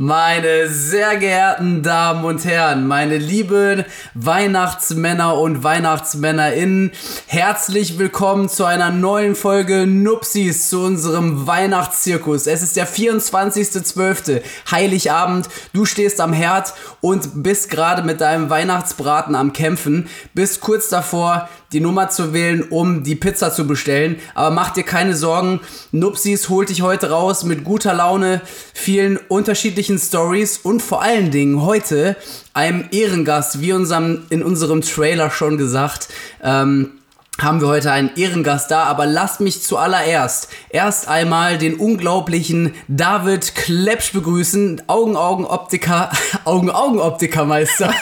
[0.00, 3.84] Meine sehr geehrten Damen und Herren, meine lieben
[4.14, 6.92] Weihnachtsmänner und Weihnachtsmännerinnen,
[7.26, 12.46] herzlich willkommen zu einer neuen Folge Nupsis zu unserem Weihnachtszirkus.
[12.46, 14.40] Es ist der 24.12.,
[14.70, 20.88] Heiligabend, du stehst am Herd und bist gerade mit deinem Weihnachtsbraten am Kämpfen, bist kurz
[20.88, 24.16] davor, die Nummer zu wählen, um die Pizza zu bestellen.
[24.34, 25.60] Aber mach dir keine Sorgen,
[25.92, 28.40] Nupsis holt dich heute raus mit guter Laune,
[28.74, 32.16] vielen unterschiedlichen Stories und vor allen Dingen heute
[32.54, 36.08] einem Ehrengast, wie unserem, in unserem Trailer schon gesagt.
[36.42, 36.97] Ähm,
[37.40, 43.54] haben wir heute einen Ehrengast da, aber lasst mich zuallererst erst einmal den unglaublichen David
[43.54, 46.10] Klepsch begrüßen, Augen-Augen-Optiker,
[46.44, 47.94] Augen-Augen-Optikermeister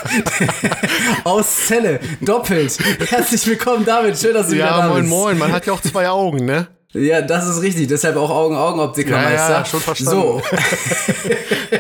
[1.25, 2.79] aus Celle, doppelt.
[3.11, 5.11] Herzlich willkommen, David, schön, dass du ja, wieder da moin, bist.
[5.11, 6.69] moin, man hat ja auch zwei Augen, ne?
[6.95, 9.51] Ja, das ist richtig, deshalb auch Augen-Augen-Optikermeister.
[9.51, 10.19] Ja, ja, schon verstanden.
[10.19, 10.43] So.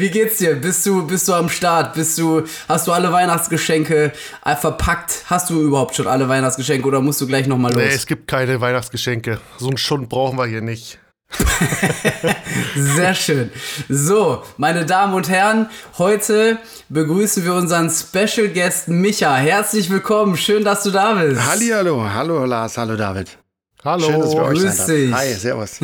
[0.00, 0.54] Wie geht's dir?
[0.54, 1.92] Bist du, bist du am Start?
[1.92, 4.12] Bist du, hast du alle Weihnachtsgeschenke
[4.46, 5.24] äh, verpackt?
[5.26, 7.82] Hast du überhaupt schon alle Weihnachtsgeschenke oder musst du gleich nochmal los?
[7.82, 9.40] Nee, es gibt keine Weihnachtsgeschenke.
[9.58, 10.98] So einen Schund brauchen wir hier nicht.
[12.74, 13.50] Sehr schön.
[13.90, 19.36] So, meine Damen und Herren, heute begrüßen wir unseren Special Guest Micha.
[19.36, 21.46] Herzlich willkommen, schön, dass du da bist.
[21.46, 23.36] Hallihallo, hallo Lars, hallo David.
[23.82, 24.04] Hallo.
[24.04, 25.14] Schön, dass wir euch grüß dich.
[25.14, 25.78] Hi, servus.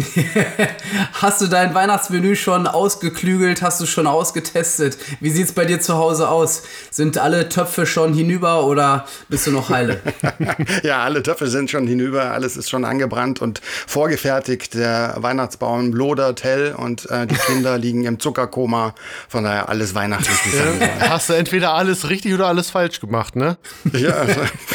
[1.15, 3.63] Hast du dein Weihnachtsmenü schon ausgeklügelt?
[3.63, 4.99] Hast du schon ausgetestet?
[5.21, 6.65] Wie sieht's bei dir zu Hause aus?
[6.91, 10.03] Sind alle Töpfe schon hinüber oder bist du noch heile?
[10.83, 14.75] ja, alle Töpfe sind schon hinüber, alles ist schon angebrannt und vorgefertigt.
[14.75, 18.95] Der Weihnachtsbaum lodert hell und äh, die Kinder liegen im Zuckerkoma.
[19.27, 20.37] Von daher alles weihnachtlich.
[20.45, 20.91] es soll.
[21.09, 23.57] Hast du entweder alles richtig oder alles falsch gemacht, ne?
[23.95, 24.27] ja,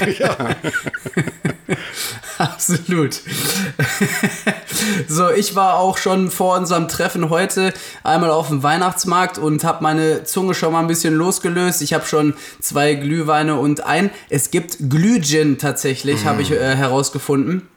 [0.08, 0.56] ja.
[2.40, 3.11] Absolut.
[5.08, 9.84] So, ich war auch schon vor unserem Treffen heute einmal auf dem Weihnachtsmarkt und habe
[9.84, 11.82] meine Zunge schon mal ein bisschen losgelöst.
[11.82, 14.10] Ich habe schon zwei Glühweine und ein.
[14.30, 17.68] Es gibt Glühgin tatsächlich, habe ich äh, herausgefunden.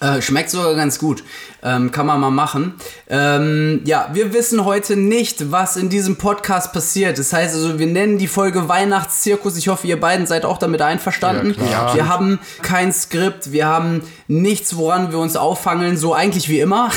[0.00, 1.24] Äh, schmeckt sogar ganz gut.
[1.62, 2.74] Ähm, kann man mal machen.
[3.08, 7.18] Ähm, ja, wir wissen heute nicht, was in diesem Podcast passiert.
[7.18, 9.58] Das heißt also, wir nennen die Folge Weihnachtszirkus.
[9.58, 11.54] Ich hoffe, ihr beiden seid auch damit einverstanden.
[11.70, 15.98] Ja, wir haben kein Skript, wir haben nichts, woran wir uns auffangeln.
[15.98, 16.90] So eigentlich wie immer.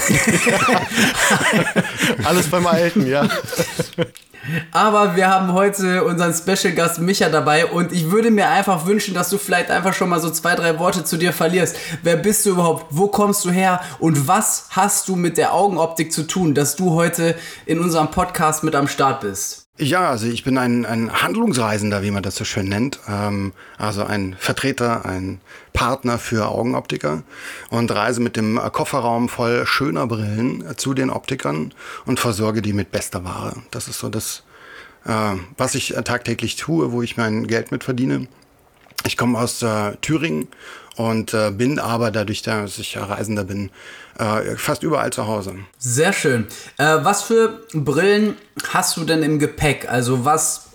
[2.24, 3.28] Alles beim Alten, ja.
[4.72, 9.14] Aber wir haben heute unseren Special Gast Micha dabei und ich würde mir einfach wünschen,
[9.14, 11.78] dass du vielleicht einfach schon mal so zwei, drei Worte zu dir verlierst.
[12.02, 12.88] Wer bist du überhaupt?
[12.90, 13.82] Wo kommst du her?
[14.00, 18.64] Und was hast du mit der Augenoptik zu tun, dass du heute in unserem Podcast
[18.64, 19.63] mit am Start bist?
[19.80, 23.00] Ja, also ich bin ein, ein Handlungsreisender, wie man das so schön nennt.
[23.10, 25.42] Ähm, also ein Vertreter, ein
[25.74, 27.24] Partner für Augenoptiker
[27.72, 31.74] und reise mit dem Kofferraum voll schöner Brillen zu den Optikern
[32.06, 33.64] und versorge die mit bester Ware.
[33.72, 34.44] Das ist so das,
[35.06, 38.28] äh, was ich tagtäglich tue, wo ich mein Geld mit verdiene.
[39.08, 40.50] Ich komme aus äh, Thüringen
[40.98, 43.72] und äh, bin aber dadurch, dass ich Reisender bin,
[44.20, 45.56] äh, fast überall zu Hause.
[45.78, 46.48] Sehr schön.
[46.78, 48.36] Äh, was für Brillen
[48.72, 49.90] hast du denn im Gepäck?
[49.90, 50.70] Also was,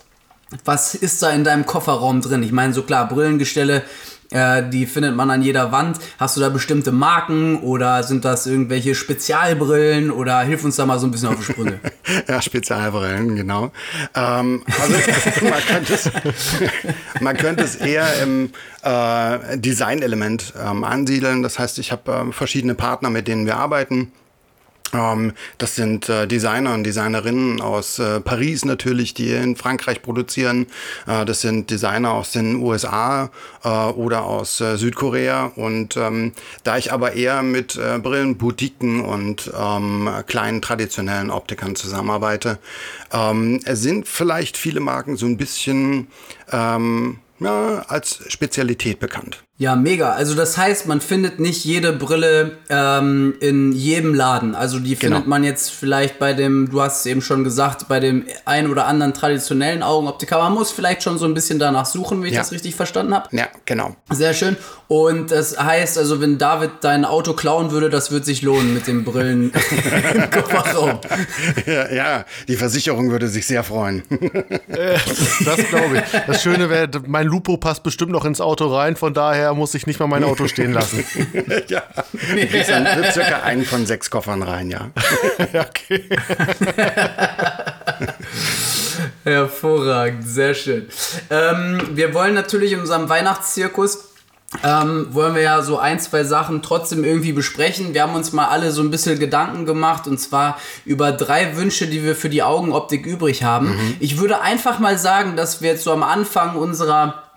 [0.65, 2.43] was ist da in deinem Kofferraum drin?
[2.43, 3.83] Ich meine, so klar, Brillengestelle,
[4.31, 5.99] äh, die findet man an jeder Wand.
[6.19, 10.99] Hast du da bestimmte Marken oder sind das irgendwelche Spezialbrillen oder hilf uns da mal
[10.99, 11.79] so ein bisschen auf die Sprünge?
[12.27, 13.71] Ja, Spezialbrillen, genau.
[14.15, 14.93] Ähm, also
[15.45, 16.09] man, könnte es,
[17.19, 18.49] man könnte es eher im
[18.81, 21.43] äh, Designelement ähm, ansiedeln.
[21.43, 24.11] Das heißt, ich habe ähm, verschiedene Partner, mit denen wir arbeiten.
[24.93, 30.67] Ähm, das sind äh, Designer und Designerinnen aus äh, Paris natürlich, die in Frankreich produzieren.
[31.07, 33.29] Äh, das sind Designer aus den USA
[33.61, 35.51] oder aus Südkorea.
[35.55, 36.31] Und ähm,
[36.63, 42.59] da ich aber eher mit äh, Brillenboutiquen und ähm, kleinen traditionellen Optikern zusammenarbeite,
[43.65, 46.07] sind vielleicht viele Marken so ein bisschen
[46.51, 49.43] ja, als Spezialität bekannt.
[49.61, 50.13] Ja, mega.
[50.13, 54.55] Also das heißt, man findet nicht jede Brille ähm, in jedem Laden.
[54.55, 55.29] Also die findet Genau.
[55.29, 58.85] man jetzt vielleicht bei dem, du hast es eben schon gesagt, bei dem ein oder
[58.87, 60.37] anderen traditionellen Augenoptiker.
[60.39, 62.39] Man muss vielleicht schon so ein bisschen danach suchen, wenn ich Ja.
[62.39, 63.27] das richtig verstanden habe.
[63.35, 63.97] Ja, genau.
[64.09, 64.55] Sehr schön.
[64.87, 68.87] Und das heißt also, wenn David dein Auto klauen würde, das wird sich lohnen mit
[68.87, 69.51] den Brillen
[70.13, 70.99] im Kofferraum.
[71.65, 74.03] Ja, ja, die Versicherung würde sich sehr freuen.
[75.43, 76.21] Das glaube ich.
[76.27, 79.87] Das Schöne wäre, mein Lupo passt bestimmt noch ins Auto rein, von daher muss ich
[79.87, 81.03] nicht mal mein Auto stehen lassen.
[81.67, 81.83] ja.
[82.11, 84.91] Kriegst dann circa einen von sechs Koffern rein, ja.
[85.53, 86.03] Ja, okay.
[89.23, 90.87] Hervorragend, sehr schön.
[91.29, 94.09] Ähm, wir wollen natürlich in unserem Weihnachtszirkus
[94.63, 97.93] ähm, wollen wir ja so ein, zwei Sachen trotzdem irgendwie besprechen.
[97.93, 101.85] Wir haben uns mal alle so ein bisschen Gedanken gemacht und zwar über drei Wünsche,
[101.85, 103.69] die wir für die Augenoptik übrig haben.
[103.69, 103.97] Mhm.
[103.99, 107.28] Ich würde einfach mal sagen, dass wir jetzt so am Anfang unserer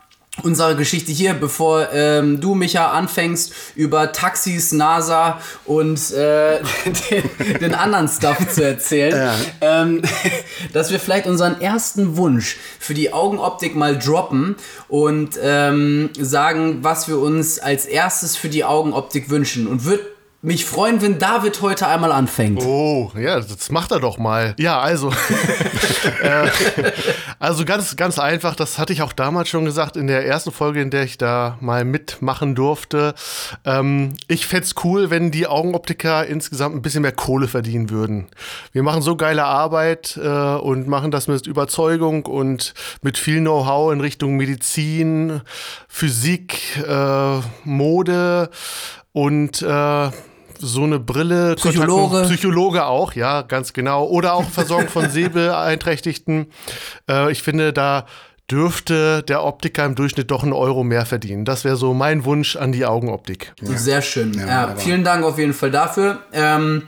[0.43, 6.61] unsere Geschichte hier, bevor ähm, du, Micha, anfängst, über Taxis, NASA und äh,
[7.11, 9.15] den, den, anderen Stuff zu erzählen,
[9.61, 9.83] ja.
[9.83, 10.03] ähm,
[10.73, 14.57] dass wir vielleicht unseren ersten Wunsch für die Augenoptik mal droppen
[14.89, 19.67] und ähm, sagen, was wir uns als erstes für die Augenoptik wünschen.
[19.67, 20.01] Und wird
[20.45, 22.61] mich freuen, wenn David heute einmal anfängt.
[22.65, 24.57] Oh, ja, das macht er doch mal.
[24.59, 25.11] Ja, also.
[26.23, 26.51] äh,
[27.39, 30.83] also ganz, ganz einfach, das hatte ich auch damals schon gesagt in der ersten Folge,
[30.83, 33.15] in der ich da mal mitmachen durfte.
[33.65, 38.27] Ähm, ich fände es cool, wenn die Augenoptiker insgesamt ein bisschen mehr Kohle verdienen würden.
[38.73, 43.93] Wir machen so geile Arbeit äh, und machen das mit Überzeugung und mit viel Know-how
[43.93, 45.43] in Richtung Medizin,
[45.87, 48.51] Physik, äh, Mode
[49.13, 50.11] und äh,
[50.63, 51.57] so eine Brille.
[51.57, 52.23] Psychologe.
[52.23, 54.07] Psychologe auch, ja, ganz genau.
[54.07, 56.47] Oder auch Versorgung von Sehbeeinträchtigten.
[57.09, 58.07] Äh, ich finde, da
[58.51, 61.45] dürfte der Optiker im Durchschnitt doch einen Euro mehr verdienen.
[61.45, 63.55] Das wäre so mein Wunsch an die Augenoptik.
[63.61, 63.77] Ja.
[63.77, 64.35] Sehr schön.
[64.35, 66.19] Ja, ja vielen Dank auf jeden Fall dafür.
[66.33, 66.85] Ähm,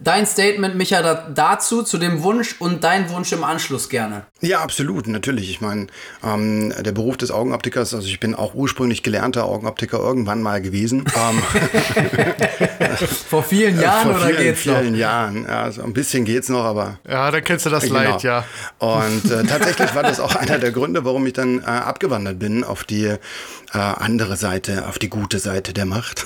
[0.00, 1.02] Dein Statement, Micha,
[1.34, 4.24] dazu, zu dem Wunsch und dein Wunsch im Anschluss gerne.
[4.40, 5.50] Ja, absolut, natürlich.
[5.50, 5.86] Ich meine,
[6.24, 11.04] ähm, der Beruf des Augenoptikers, also ich bin auch ursprünglich gelernter Augenoptiker irgendwann mal gewesen.
[11.14, 11.42] Ähm,
[13.28, 14.74] Vor vielen Jahren Vor oder geht's noch?
[14.74, 16.98] Vor vielen Jahren, ja, also ein bisschen geht's noch, aber.
[17.08, 17.96] Ja, dann kennst du das genau.
[17.96, 18.44] Leid, ja.
[18.78, 22.64] Und äh, tatsächlich war das auch einer der Gründe, warum ich dann äh, abgewandert bin
[22.64, 23.18] auf die äh,
[23.72, 26.24] andere Seite, auf die gute Seite der Macht.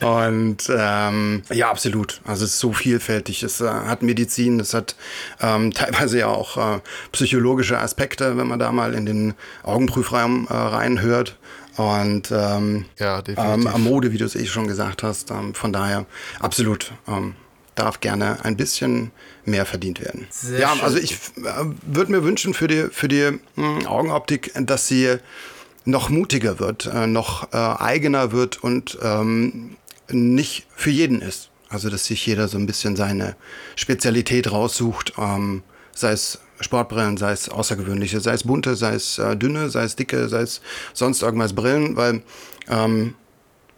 [0.00, 2.20] Und ähm, ja, absolut.
[2.24, 3.42] Also es ist so vielfältig.
[3.42, 4.96] Es äh, hat Medizin, es hat
[5.40, 6.80] ähm, teilweise ja auch äh,
[7.12, 11.36] psychologische Aspekte, wenn man da mal in den Augenprüfraum äh, reinhört.
[11.76, 15.30] Und ähm, ja, ähm, Mode, wie du es eh schon gesagt hast.
[15.30, 16.06] Ähm, von daher
[16.40, 16.92] absolut.
[17.06, 17.34] Ähm,
[17.76, 19.12] darf gerne ein bisschen
[19.44, 20.26] mehr verdient werden.
[20.30, 20.80] Sehr ja, schön.
[20.80, 25.18] also ich äh, würde mir wünschen für die, für die mh, hm, Augenoptik, dass sie
[25.86, 29.76] noch mutiger wird, äh, noch äh, eigener wird und ähm,
[30.10, 31.50] nicht für jeden ist.
[31.68, 33.34] Also, dass sich jeder so ein bisschen seine
[33.74, 35.62] Spezialität raussucht, ähm,
[35.92, 39.96] sei es Sportbrillen, sei es außergewöhnliche, sei es bunte, sei es äh, dünne, sei es
[39.96, 40.60] dicke, sei es
[40.92, 42.22] sonst irgendwas Brillen, weil
[42.68, 43.14] ähm,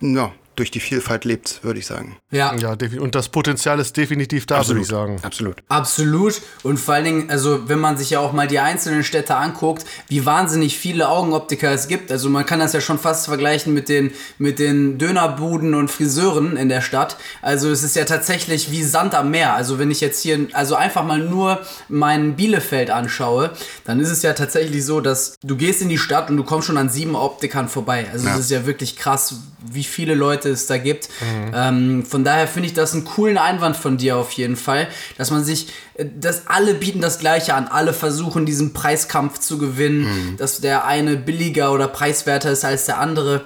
[0.01, 2.17] ja, durch die Vielfalt lebt, würde ich sagen.
[2.31, 2.55] Ja.
[2.57, 2.77] ja.
[2.99, 5.19] Und das Potenzial ist definitiv da, würde ich sagen.
[5.23, 5.57] Absolut.
[5.69, 6.41] Absolut.
[6.63, 9.85] Und vor allen Dingen, also wenn man sich ja auch mal die einzelnen Städte anguckt,
[10.09, 12.11] wie wahnsinnig viele Augenoptiker es gibt.
[12.11, 16.57] Also man kann das ja schon fast vergleichen mit den, mit den Dönerbuden und Friseuren
[16.57, 17.17] in der Stadt.
[17.43, 19.55] Also es ist ja tatsächlich wie Sand am Meer.
[19.55, 23.51] Also wenn ich jetzt hier, also einfach mal nur mein Bielefeld anschaue,
[23.85, 26.67] dann ist es ja tatsächlich so, dass du gehst in die Stadt und du kommst
[26.67, 28.07] schon an sieben Optikern vorbei.
[28.13, 28.41] Also es ja.
[28.41, 29.37] ist ja wirklich krass,
[29.71, 31.09] wie viele Leute Leute es da gibt.
[31.21, 31.53] Mhm.
[31.55, 35.31] Ähm, von daher finde ich das einen coolen Einwand von dir auf jeden Fall, dass
[35.31, 40.01] man sich, äh, dass alle bieten das Gleiche an, alle versuchen diesen Preiskampf zu gewinnen,
[40.01, 40.37] mhm.
[40.37, 43.45] dass der eine billiger oder preiswerter ist als der andere.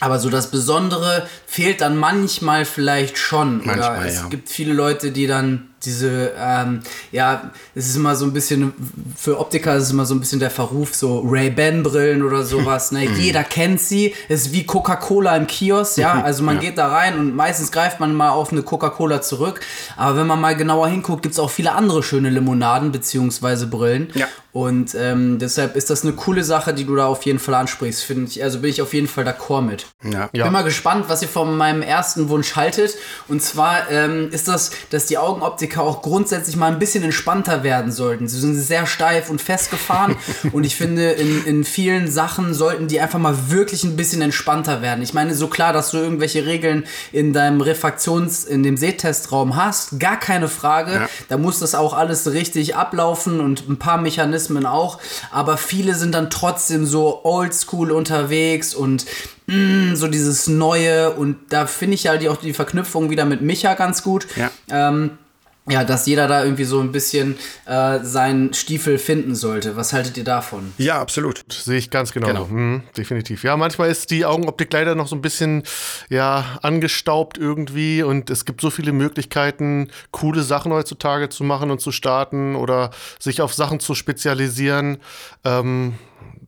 [0.00, 3.64] Aber so das Besondere fehlt dann manchmal vielleicht schon.
[3.64, 4.28] Manchmal, oder es ja.
[4.28, 6.80] gibt viele Leute, die dann diese, ähm,
[7.12, 8.72] ja, es ist immer so ein bisschen,
[9.16, 12.96] für Optiker ist es immer so ein bisschen der Verruf, so Ray-Ban-Brillen oder sowas, ne?
[13.06, 13.20] Mhm.
[13.20, 16.62] Jeder kennt sie, ist wie Coca-Cola im Kiosk, ja, also man ja.
[16.62, 19.60] geht da rein und meistens greift man mal auf eine Coca-Cola zurück,
[19.96, 24.08] aber wenn man mal genauer hinguckt, gibt es auch viele andere schöne Limonaden beziehungsweise Brillen
[24.14, 24.26] ja.
[24.56, 28.02] Und ähm, deshalb ist das eine coole Sache, die du da auf jeden Fall ansprichst,
[28.02, 29.86] finde ich, also bin ich auf jeden Fall d'accord mit.
[30.02, 30.28] Ja.
[30.32, 32.94] Bin mal gespannt, was ihr von meinem ersten Wunsch haltet
[33.28, 37.62] und zwar ähm, ist das, dass die Augenoptiker Optiker auch grundsätzlich mal ein bisschen entspannter
[37.62, 38.28] werden sollten.
[38.28, 40.16] Sie sind sehr steif und festgefahren
[40.52, 44.82] und ich finde, in, in vielen Sachen sollten die einfach mal wirklich ein bisschen entspannter
[44.82, 45.02] werden.
[45.02, 49.98] Ich meine, so klar, dass du irgendwelche Regeln in deinem Refraktions-, in dem Sehtestraum hast,
[49.98, 50.92] gar keine Frage.
[50.92, 51.08] Ja.
[51.28, 54.98] Da muss das auch alles richtig ablaufen und ein paar Mechanismen auch.
[55.32, 59.06] Aber viele sind dann trotzdem so oldschool unterwegs und
[59.46, 63.74] mm, so dieses Neue und da finde ich halt auch die Verknüpfung wieder mit Micha
[63.74, 64.26] ganz gut.
[64.36, 64.50] Ja.
[64.70, 65.18] Ähm,
[65.68, 69.76] ja, dass jeder da irgendwie so ein bisschen äh, seinen Stiefel finden sollte.
[69.76, 70.72] Was haltet ihr davon?
[70.78, 71.44] Ja, absolut.
[71.52, 72.28] Sehe ich ganz genau.
[72.28, 72.46] genau.
[72.46, 73.42] Mhm, definitiv.
[73.42, 75.64] Ja, manchmal ist die Augenoptik leider noch so ein bisschen
[76.08, 81.80] ja, angestaubt irgendwie und es gibt so viele Möglichkeiten, coole Sachen heutzutage zu machen und
[81.80, 84.98] zu starten oder sich auf Sachen zu spezialisieren.
[85.44, 85.94] Ähm,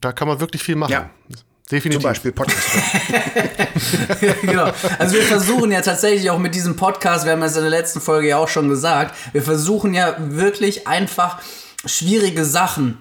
[0.00, 0.92] da kann man wirklich viel machen.
[0.92, 1.10] Ja.
[1.70, 2.00] Definitiv.
[2.00, 2.66] Zum Beispiel Podcast.
[4.42, 4.72] genau.
[4.98, 8.00] Also wir versuchen ja tatsächlich auch mit diesem Podcast, wir haben es in der letzten
[8.00, 11.40] Folge ja auch schon gesagt, wir versuchen ja wirklich einfach
[11.84, 12.98] schwierige Sachen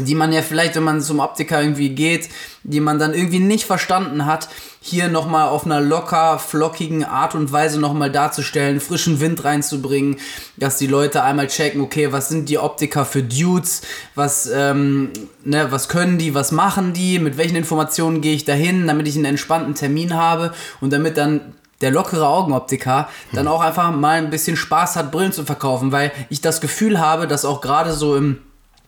[0.00, 2.30] die man ja vielleicht, wenn man zum Optiker irgendwie geht,
[2.62, 4.48] die man dann irgendwie nicht verstanden hat,
[4.80, 10.16] hier nochmal auf einer locker, flockigen Art und Weise nochmal darzustellen, frischen Wind reinzubringen,
[10.56, 13.82] dass die Leute einmal checken, okay, was sind die Optiker für Dudes,
[14.14, 15.10] was, ähm,
[15.44, 19.16] ne, was können die, was machen die, mit welchen Informationen gehe ich dahin, damit ich
[19.16, 24.30] einen entspannten Termin habe und damit dann der lockere Augenoptiker dann auch einfach mal ein
[24.30, 28.16] bisschen Spaß hat, Brillen zu verkaufen, weil ich das Gefühl habe, dass auch gerade so
[28.16, 28.38] im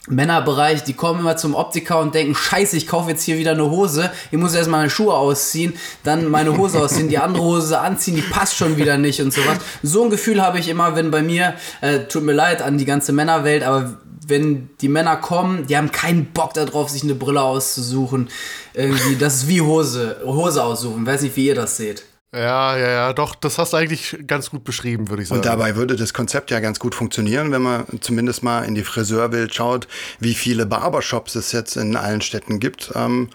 [0.08, 3.70] Männerbereich, die kommen immer zum Optiker und denken, scheiße, ich kaufe jetzt hier wieder eine
[3.70, 8.16] Hose, ich muss erst meine Schuhe ausziehen, dann meine Hose ausziehen, die andere Hose anziehen,
[8.16, 9.58] die passt schon wieder nicht und sowas.
[9.82, 12.84] So ein Gefühl habe ich immer, wenn bei mir, äh, tut mir leid an die
[12.84, 17.42] ganze Männerwelt, aber wenn die Männer kommen, die haben keinen Bock darauf, sich eine Brille
[17.42, 18.28] auszusuchen.
[18.72, 21.06] Irgendwie, das ist wie Hose, Hose aussuchen.
[21.06, 22.04] Weiß nicht, wie ihr das seht.
[22.34, 25.38] Ja, ja, ja, doch, das hast du eigentlich ganz gut beschrieben, würde ich sagen.
[25.40, 28.82] Und dabei würde das Konzept ja ganz gut funktionieren, wenn man zumindest mal in die
[28.84, 29.86] Friseurwelt schaut,
[30.18, 32.90] wie viele Barbershops es jetzt in allen Städten gibt.
[32.94, 33.28] Ähm,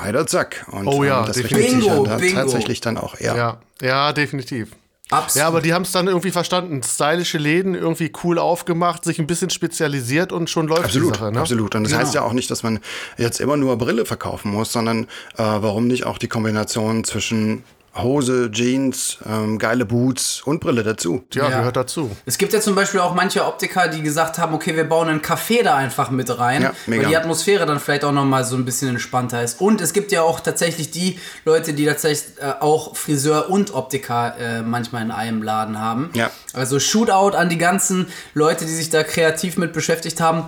[0.00, 0.66] Heider Zack.
[0.70, 1.58] Und Oh ja, ähm, das definitiv.
[1.58, 2.34] richtet sich Bingo, ja da bingo.
[2.40, 3.36] tatsächlich dann auch eher.
[3.36, 4.70] ja, ja, definitiv.
[5.10, 5.42] Absolut.
[5.42, 6.82] Ja, aber die haben es dann irgendwie verstanden.
[6.82, 11.32] Stylische Läden, irgendwie cool aufgemacht, sich ein bisschen spezialisiert und schon läuft Absolut, die Sache.
[11.32, 11.40] Ne?
[11.40, 11.74] absolut.
[11.74, 12.02] Und das Genau.
[12.02, 12.80] heißt ja auch nicht, dass man
[13.18, 15.06] jetzt immer nur Brille verkaufen muss, sondern äh,
[15.38, 17.62] warum nicht auch die Kombination zwischen
[17.94, 21.24] Hose, Jeans, ähm, geile Boots und Brille dazu.
[21.34, 21.58] Ja, Ja.
[21.58, 22.10] gehört dazu.
[22.24, 25.20] Es gibt ja zum Beispiel auch manche Optiker, die gesagt haben, okay, wir bauen einen
[25.20, 27.02] Café da einfach mit rein, Ja, mega.
[27.02, 29.60] weil die Atmosphäre dann vielleicht auch nochmal so ein bisschen entspannter ist.
[29.60, 34.36] Und es gibt ja auch tatsächlich die Leute, die tatsächlich äh, auch Friseur und Optiker
[34.38, 36.10] äh, manchmal in einem Laden haben.
[36.14, 36.30] Ja.
[36.54, 40.44] Also Shootout an die ganzen Leute, die sich da kreativ mit beschäftigt haben.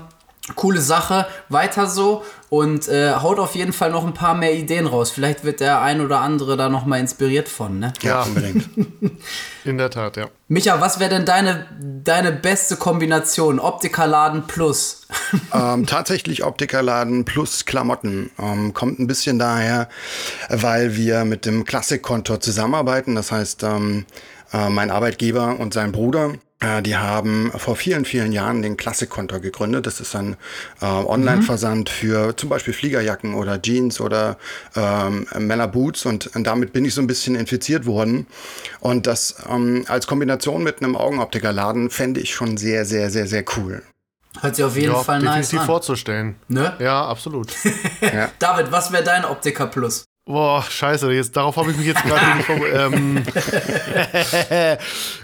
[0.56, 4.86] Coole Sache, weiter so und äh, haut auf jeden Fall noch ein paar mehr Ideen
[4.86, 5.10] raus.
[5.10, 7.94] Vielleicht wird der ein oder andere da nochmal inspiriert von, ne?
[8.02, 8.68] Ja, unbedingt.
[9.64, 10.28] In der Tat, ja.
[10.48, 13.58] Micha, was wäre denn deine, deine beste Kombination?
[13.58, 15.08] Optikerladen plus.
[15.54, 18.30] ähm, tatsächlich Optikerladen plus Klamotten.
[18.38, 19.88] Ähm, kommt ein bisschen daher,
[20.50, 23.14] weil wir mit dem Klassikkontor zusammenarbeiten.
[23.14, 24.04] Das heißt, ähm,
[24.52, 26.34] äh, mein Arbeitgeber und sein Bruder,
[26.82, 29.86] die haben vor vielen, vielen Jahren den Klassikkontor gegründet.
[29.86, 30.36] Das ist ein
[30.80, 34.38] äh, Online-Versand für zum Beispiel Fliegerjacken oder Jeans oder
[34.76, 36.06] ähm, Männerboots.
[36.06, 38.26] Und damit bin ich so ein bisschen infiziert worden.
[38.80, 43.44] Und das ähm, als Kombination mit einem Augenoptikerladen fände ich schon sehr, sehr, sehr, sehr
[43.56, 43.82] cool.
[44.40, 45.66] Hört sich auf jeden ja, Fall nice an.
[45.66, 46.34] vorzustellen.
[46.48, 46.74] Ne?
[46.80, 47.52] Ja, absolut.
[48.38, 50.04] David, was wäre dein Optiker plus?
[50.26, 52.66] Boah, scheiße, jetzt, darauf habe ich mich jetzt gerade nicht vor.
[52.66, 53.22] Ähm,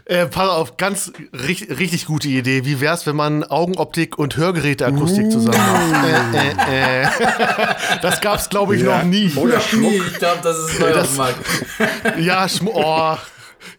[0.04, 2.66] äh, pass auf, ganz richtig, richtig gute Idee.
[2.66, 6.69] Wie wär's, wenn man Augenoptik und Hörgeräteakustik zusammen macht?
[6.69, 7.09] Äh, äh, äh.
[8.02, 9.33] Das gab's, glaube ich, noch nie.
[9.37, 9.90] Oder Schmuck.
[9.90, 11.47] Ich glaube, das ist neu Markt.
[12.19, 13.16] Ja, Schm oh.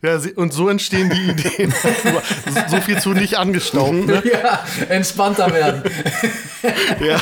[0.01, 1.73] Ja, und so entstehen die Ideen.
[2.67, 3.93] so viel zu nicht angestaubt.
[4.07, 4.23] Ne?
[4.25, 5.83] Ja, entspannter werden.
[6.99, 7.21] Ja.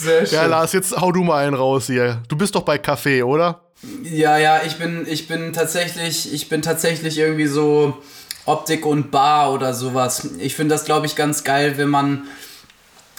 [0.00, 0.34] Sehr schön.
[0.36, 2.22] ja, Lars, jetzt hau du mal einen raus hier.
[2.28, 3.60] Du bist doch bei Kaffee, oder?
[4.02, 7.98] Ja, ja, ich bin, ich bin tatsächlich, ich bin tatsächlich irgendwie so
[8.46, 10.28] Optik und Bar oder sowas.
[10.38, 12.24] Ich finde das, glaube ich, ganz geil, wenn man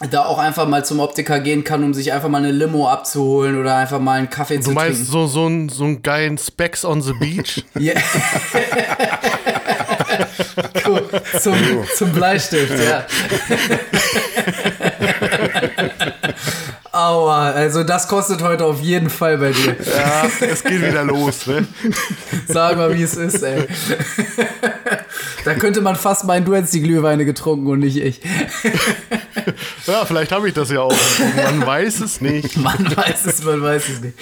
[0.09, 3.59] da auch einfach mal zum Optiker gehen kann, um sich einfach mal eine Limo abzuholen
[3.59, 5.11] oder einfach mal einen Kaffee Du zu meinst trinken.
[5.11, 7.63] so, so, einen, so einen geilen Specs on the Beach?
[7.79, 7.93] Ja.
[10.87, 11.07] cool.
[11.39, 11.55] Zum,
[11.95, 13.05] zum Bleistift, ja.
[16.93, 19.77] Aua, also das kostet heute auf jeden Fall bei dir.
[19.79, 21.65] Ja, es geht wieder los, ne?
[22.47, 23.65] Sag mal, wie es ist, ey.
[25.45, 28.19] Da könnte man fast meinen, du hättest die Glühweine getrunken und nicht ich.
[29.87, 30.93] Ja, vielleicht habe ich das ja auch.
[31.37, 32.57] Man weiß es nicht.
[32.57, 34.15] Man weiß es, man weiß es nicht.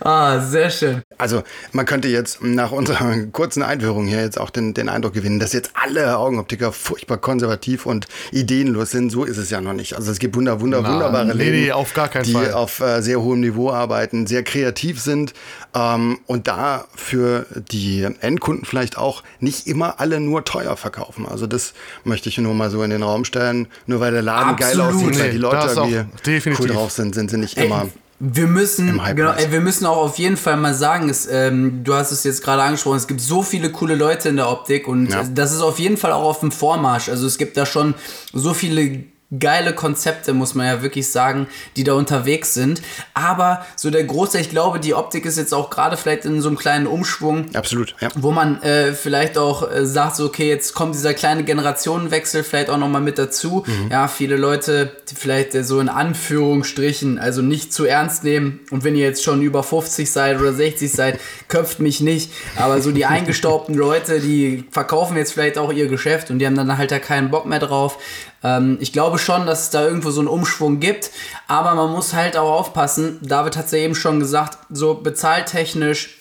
[0.00, 1.02] Ah, sehr schön.
[1.18, 1.42] Also
[1.72, 5.52] man könnte jetzt nach unserer kurzen Einführung hier jetzt auch den, den Eindruck gewinnen, dass
[5.52, 9.10] jetzt alle Augenoptiker furchtbar konservativ und ideenlos sind.
[9.10, 9.94] So ist es ja noch nicht.
[9.94, 12.52] Also es gibt wunder, wunder, Na, wunderbare nee, Läden, nee, auf gar keinen die Fall.
[12.54, 15.34] auf äh, sehr hohem Niveau arbeiten, sehr kreativ sind
[15.74, 21.26] ähm, und da für die Endkunden vielleicht auch nicht immer alle nur teuer verkaufen.
[21.26, 23.68] Also das möchte ich nur mal so in den Raum stellen.
[23.86, 24.94] Nur weil der Laden geil Absolut.
[24.94, 26.64] aussieht, weil die Leute irgendwie definitiv.
[26.64, 27.88] cool drauf sind, sind sie nicht Ey, immer.
[28.22, 31.94] Wir müssen, genau, ey, wir müssen auch auf jeden Fall mal sagen, es, ähm, du
[31.94, 35.08] hast es jetzt gerade angesprochen, es gibt so viele coole Leute in der Optik und
[35.10, 35.24] Ja.
[35.24, 37.08] das ist auf jeden Fall auch auf dem Vormarsch.
[37.08, 37.94] Also es gibt da schon
[38.34, 39.04] so viele
[39.38, 41.46] geile Konzepte, muss man ja wirklich sagen,
[41.76, 42.82] die da unterwegs sind.
[43.14, 46.48] Aber so der Großteil, ich glaube, die Optik ist jetzt auch gerade vielleicht in so
[46.48, 47.46] einem kleinen Umschwung.
[47.54, 48.08] Absolut, ja.
[48.16, 52.70] Wo man äh, vielleicht auch äh, sagt, so, okay, jetzt kommt dieser kleine Generationenwechsel vielleicht
[52.70, 53.64] auch nochmal mit dazu.
[53.66, 53.90] Mhm.
[53.90, 58.60] Ja, viele Leute, die vielleicht äh, so in Anführungsstrichen, also nicht zu ernst nehmen.
[58.70, 62.32] Und wenn ihr jetzt schon über 50 seid oder 60 seid, köpft mich nicht.
[62.56, 66.56] Aber so die eingestaubten Leute, die verkaufen jetzt vielleicht auch ihr Geschäft und die haben
[66.56, 67.98] dann halt da keinen Bock mehr drauf.
[68.42, 71.10] Ähm, ich glaube schon, dass es da irgendwo so einen Umschwung gibt,
[71.48, 73.18] aber man muss halt auch aufpassen.
[73.22, 76.20] David hat es ja eben schon gesagt, so bezahltechnisch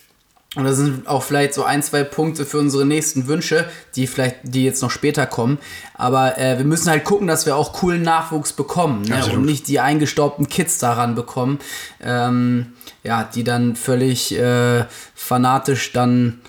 [0.55, 4.37] und das sind auch vielleicht so ein, zwei Punkte für unsere nächsten Wünsche, die vielleicht,
[4.41, 5.59] die jetzt noch später kommen.
[5.93, 9.23] Aber äh, wir müssen halt gucken, dass wir auch coolen Nachwuchs bekommen ne?
[9.31, 11.59] und nicht die eingestaubten Kids daran bekommen,
[12.01, 12.73] ähm,
[13.03, 16.41] ja, die dann völlig äh, fanatisch dann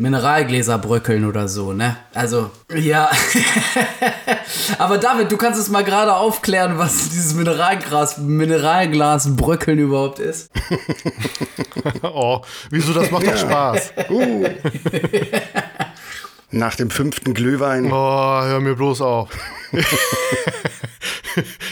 [0.00, 1.94] Mineralgläser bröckeln oder so, ne?
[2.14, 3.10] Also, ja.
[4.78, 10.50] Aber David, du kannst es mal gerade aufklären, was dieses Mineralglas, Mineralglas bröckeln überhaupt ist.
[12.02, 12.40] oh,
[12.70, 13.92] wieso, das macht doch Spaß.
[14.10, 14.48] Uh.
[16.50, 17.92] Nach dem fünften Glühwein.
[17.92, 19.28] Oh, hör mir bloß auf.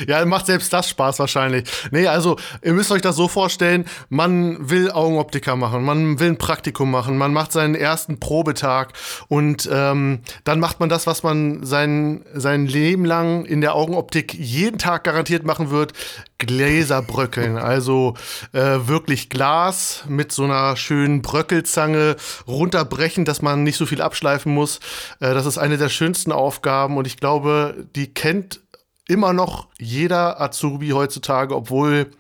[0.06, 1.68] Ja, macht selbst das Spaß wahrscheinlich.
[1.90, 6.38] Nee, also ihr müsst euch das so vorstellen, man will Augenoptiker machen, man will ein
[6.38, 8.92] Praktikum machen, man macht seinen ersten Probetag
[9.28, 14.34] und ähm, dann macht man das, was man sein, sein Leben lang in der Augenoptik
[14.34, 15.92] jeden Tag garantiert machen wird,
[16.38, 17.58] Gläser bröckeln.
[17.58, 18.14] Also
[18.52, 24.54] äh, wirklich Glas mit so einer schönen Bröckelzange runterbrechen, dass man nicht so viel abschleifen
[24.54, 24.78] muss.
[25.20, 28.60] Äh, das ist eine der schönsten Aufgaben und ich glaube, die kennt
[29.08, 32.10] immer noch jeder Azubi heutzutage, obwohl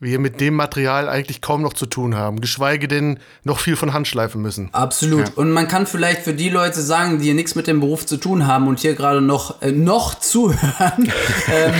[0.00, 3.92] wir mit dem Material eigentlich kaum noch zu tun haben, geschweige denn noch viel von
[3.92, 4.70] Hand schleifen müssen.
[4.72, 5.28] Absolut.
[5.28, 5.34] Ja.
[5.36, 8.46] Und man kann vielleicht für die Leute sagen, die nichts mit dem Beruf zu tun
[8.46, 11.12] haben und hier gerade noch, äh, noch zuhören,
[11.52, 11.74] ähm,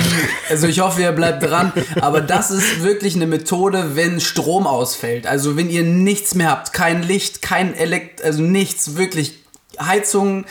[0.49, 5.25] also ich hoffe, ihr bleibt dran, aber das ist wirklich eine Methode, wenn Strom ausfällt.
[5.25, 9.39] Also wenn ihr nichts mehr habt, kein Licht, kein Elekt, also nichts, wirklich
[9.79, 10.45] Heizung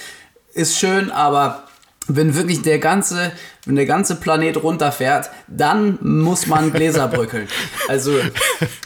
[0.55, 1.62] ist schön, aber
[2.07, 3.33] wenn wirklich der ganze,
[3.66, 7.49] wenn der ganze Planet runterfährt, dann muss man Gläser bröckeln.
[7.88, 8.12] Also,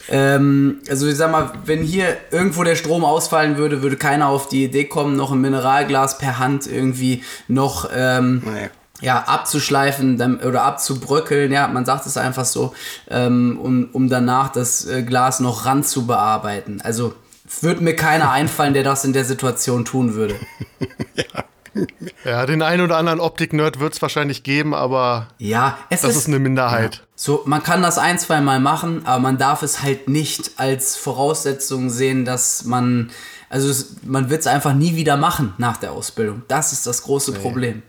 [0.09, 4.47] ähm, also ich sag mal, wenn hier irgendwo der Strom ausfallen würde, würde keiner auf
[4.47, 8.69] die Idee kommen, noch ein Mineralglas per Hand irgendwie noch ähm, nee.
[9.01, 11.51] ja, abzuschleifen oder abzubröckeln.
[11.51, 12.73] Ja, man sagt es einfach so,
[13.09, 16.81] ähm, um, um danach das äh, Glas noch ran zu bearbeiten.
[16.83, 17.13] Also
[17.61, 20.35] würde mir keiner einfallen, der das in der Situation tun würde.
[21.15, 21.45] ja.
[22.23, 26.17] Ja, den einen oder anderen Optik-Nerd wird es wahrscheinlich geben, aber ja, es das ist,
[26.17, 26.95] ist eine Minderheit.
[26.95, 27.01] Ja.
[27.15, 30.95] So, man kann das ein, zwei Mal machen, aber man darf es halt nicht als
[30.95, 33.11] Voraussetzung sehen, dass man,
[33.49, 36.43] also es, man wird es einfach nie wieder machen nach der Ausbildung.
[36.47, 37.39] Das ist das große nee.
[37.39, 37.83] Problem.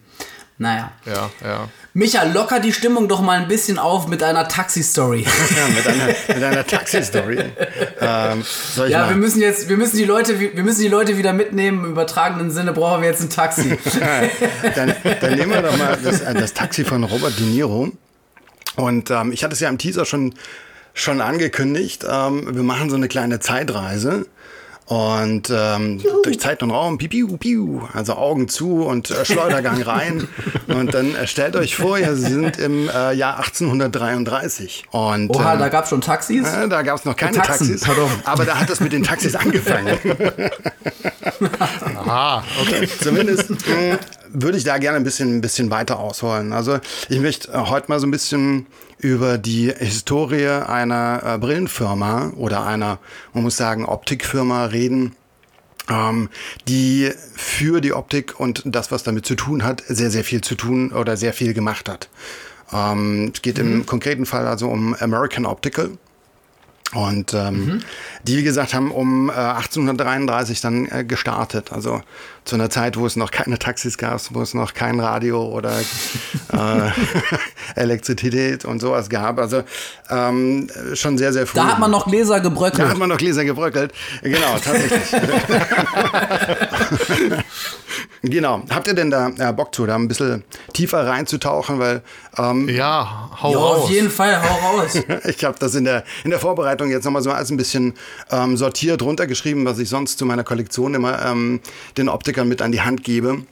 [0.59, 0.91] Naja.
[1.05, 1.69] Ja, ja.
[1.93, 5.27] Micha, locker die Stimmung doch mal ein bisschen auf mit einer Taxi-Story.
[5.57, 7.39] ja, mit einer, mit einer Taxi-Story.
[8.01, 8.43] ähm,
[8.89, 9.11] ja, mal?
[9.11, 11.85] wir müssen jetzt, wir müssen die Leute, wir müssen die Leute wieder mitnehmen.
[11.85, 13.79] Im übertragenen Sinne brauchen wir jetzt ein Taxi.
[14.75, 17.93] dann, dann nehmen wir doch mal das, das Taxi von Robert De Niro.
[18.77, 20.35] Und ähm, ich hatte es ja im Teaser schon,
[20.95, 22.05] schon angekündigt.
[22.09, 24.27] Ähm, wir machen so eine kleine Zeitreise.
[24.87, 29.83] Und ähm, durch Zeit und Raum, piu, piu, piu, also Augen zu und äh, Schleudergang
[29.83, 30.29] rein.
[30.69, 34.85] und dann äh, stellt euch vor, wir sind im äh, Jahr 1833.
[34.93, 36.47] Und, Oha, ähm, da gab es schon Taxis?
[36.47, 38.09] Äh, da gab es noch keine Taxis, Pardon.
[38.25, 39.99] aber da hat es mit den Taxis angefangen.
[42.07, 42.89] Aha, okay.
[43.03, 46.53] Zumindest äh, würde ich da gerne ein bisschen, ein bisschen weiter ausholen.
[46.53, 48.67] Also ich möchte äh, heute mal so ein bisschen
[48.99, 52.99] über die Historie einer äh, Brillenfirma oder einer,
[53.35, 55.15] man muss sagen, Optikfirma reden,
[55.89, 56.29] ähm,
[56.67, 60.55] die für die Optik und das, was damit zu tun hat, sehr, sehr viel zu
[60.55, 62.09] tun oder sehr viel gemacht hat.
[62.73, 63.73] Ähm, es geht mhm.
[63.73, 65.91] im konkreten Fall also um American Optical.
[66.95, 67.83] Und ähm, mhm.
[68.23, 71.73] die, wie gesagt, haben um äh, 1833 dann äh, gestartet.
[71.73, 72.01] Also
[72.45, 75.73] zu einer Zeit, wo es noch keine Taxis gab, wo es noch kein Radio oder
[76.53, 76.91] äh,
[77.75, 79.39] Elektrizität und sowas gab.
[79.39, 79.65] Also
[80.11, 81.57] ähm, schon sehr, sehr früh.
[81.57, 82.85] Da hat man noch Gläser gebröckelt.
[82.85, 83.93] Da hat man noch Gläser gebröckelt.
[84.23, 85.23] Genau, tatsächlich.
[88.23, 88.63] genau.
[88.71, 91.79] Habt ihr denn da äh, Bock zu, da ein bisschen tiefer reinzutauchen?
[91.79, 92.03] Weil,
[92.37, 93.83] ähm, ja, hau ja, raus.
[93.85, 94.95] Auf jeden Fall, hau raus.
[95.25, 97.95] ich habe das in der, in der Vorbereitung jetzt nochmal so alles ein bisschen
[98.31, 101.61] ähm, sortiert runtergeschrieben, was ich sonst zu meiner Kollektion immer ähm,
[101.97, 103.43] den Optik Optikern mit an die Hand gebe.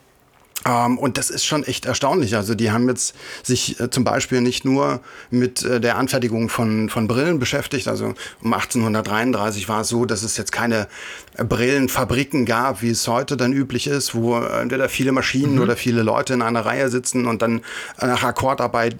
[0.66, 2.36] Ähm, und das ist schon echt erstaunlich.
[2.36, 5.00] Also die haben jetzt sich äh, zum Beispiel nicht nur
[5.30, 7.88] mit äh, der Anfertigung von, von Brillen beschäftigt.
[7.88, 10.88] Also um 1833 war es so, dass es jetzt keine
[11.36, 15.62] äh, Brillenfabriken gab, wie es heute dann üblich ist, wo entweder viele Maschinen mhm.
[15.62, 17.62] oder viele Leute in einer Reihe sitzen und dann
[18.00, 18.96] nach Akkordarbeit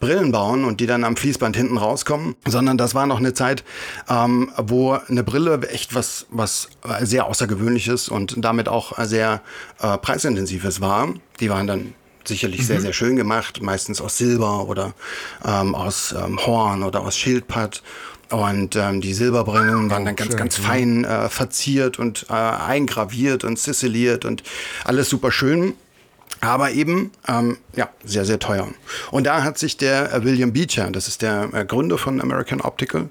[0.00, 3.64] Brillen bauen und die dann am Fließband hinten rauskommen, sondern das war noch eine Zeit,
[4.08, 6.68] ähm, wo eine Brille echt was, was
[7.00, 9.42] sehr außergewöhnliches und damit auch sehr
[9.80, 11.14] äh, preisintensives war.
[11.40, 12.64] Die waren dann sicherlich mhm.
[12.64, 14.94] sehr, sehr schön gemacht, meistens aus Silber oder
[15.44, 17.82] ähm, aus ähm, Horn oder aus Schildpatt.
[18.30, 23.42] Und ähm, die Silberbrillen waren dann ganz, schön, ganz fein äh, verziert und äh, eingraviert
[23.42, 24.44] und ziseliert und
[24.84, 25.74] alles super schön.
[26.40, 28.68] Aber eben, ähm, ja, sehr, sehr teuer.
[29.10, 32.60] Und da hat sich der äh, William Beecher, das ist der äh, Gründer von American
[32.60, 33.10] Optical,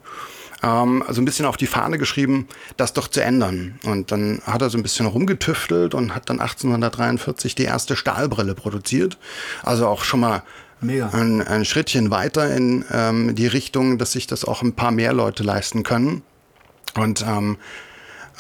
[0.63, 3.80] ähm, also ein bisschen auf die Fahne geschrieben, das doch zu ändern.
[3.84, 8.56] Und dann hat er so ein bisschen rumgetüftelt und hat dann 1843 die erste Stahlbrille
[8.56, 9.17] produziert.
[9.63, 10.43] Also auch schon mal
[10.82, 11.10] Mega.
[11.10, 15.12] Ein, ein Schrittchen weiter in ähm, die Richtung, dass sich das auch ein paar mehr
[15.12, 16.22] Leute leisten können.
[16.95, 17.58] Und ähm,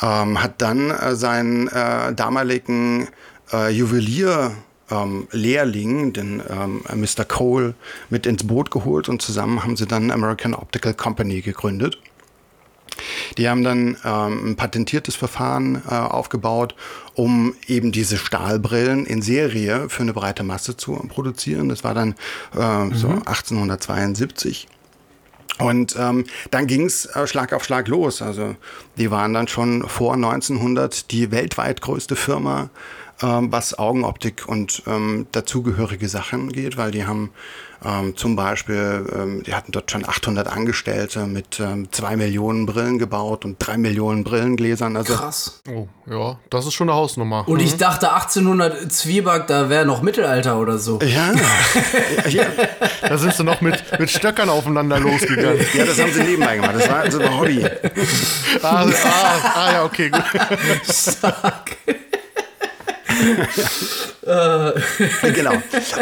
[0.01, 3.09] ähm, hat dann äh, seinen äh, damaligen
[3.51, 4.51] äh, Juwelier
[4.89, 7.25] ähm, Lehrling, den ähm, Mr.
[7.25, 7.75] Cole,
[8.09, 11.99] mit ins Boot geholt und zusammen haben sie dann American Optical Company gegründet.
[13.37, 16.75] Die haben dann ähm, ein patentiertes Verfahren äh, aufgebaut,
[17.13, 21.69] um eben diese Stahlbrillen in Serie für eine breite Masse zu produzieren.
[21.69, 22.15] Das war dann
[22.55, 22.95] äh, mhm.
[22.95, 24.67] so 1872.
[25.59, 28.21] Und ähm, dann ging es äh, Schlag auf Schlag los.
[28.21, 28.55] Also
[28.97, 32.69] die waren dann schon vor 1900 die weltweit größte Firma,
[33.21, 37.31] ähm, was Augenoptik und ähm, dazugehörige Sachen geht, weil die haben
[37.83, 42.99] ähm, zum Beispiel, ähm, die hatten dort schon 800 Angestellte mit ähm, zwei Millionen Brillen
[42.99, 44.97] gebaut und drei Millionen Brillengläsern.
[44.97, 45.61] Also Krass.
[45.69, 47.47] Oh, ja, das ist schon eine Hausnummer.
[47.47, 47.65] Und mhm.
[47.65, 50.99] ich dachte 1800 Zwieback, da wäre noch Mittelalter oder so.
[51.09, 51.33] Ja.
[52.29, 52.45] ja.
[53.01, 55.59] Da sind sie noch mit, mit Stöckern aufeinander losgegangen.
[55.73, 56.75] Ja, das haben sie nebenbei gemacht.
[56.75, 57.65] Das war also ein Hobby.
[58.61, 60.23] Ah, ah, ah ja, okay, gut.
[60.85, 61.77] Stark.
[65.21, 65.53] genau.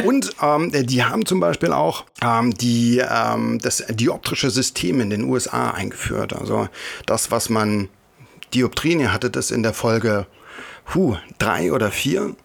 [0.06, 5.24] Und ähm, die haben zum Beispiel auch ähm, die, ähm, das dioptrische System in den
[5.24, 6.34] USA eingeführt.
[6.34, 6.68] Also
[7.06, 7.90] das, was man
[8.54, 10.28] Dioptrien, ihr hattet das in der Folge
[10.94, 12.36] huh, drei oder vier.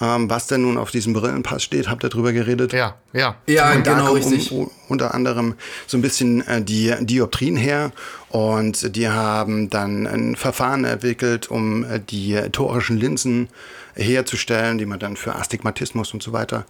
[0.00, 2.72] Ähm, was denn nun auf diesem Brillenpass steht, habt ihr drüber geredet?
[2.72, 3.34] Ja, ja.
[3.48, 4.52] Ja, und genau, richtig.
[4.52, 5.54] Um, unter anderem
[5.88, 7.90] so ein bisschen äh, die Dioptrien her
[8.28, 13.48] und die haben dann ein Verfahren entwickelt, um äh, die torischen Linsen
[13.98, 16.64] herzustellen, die man dann für Astigmatismus und so weiter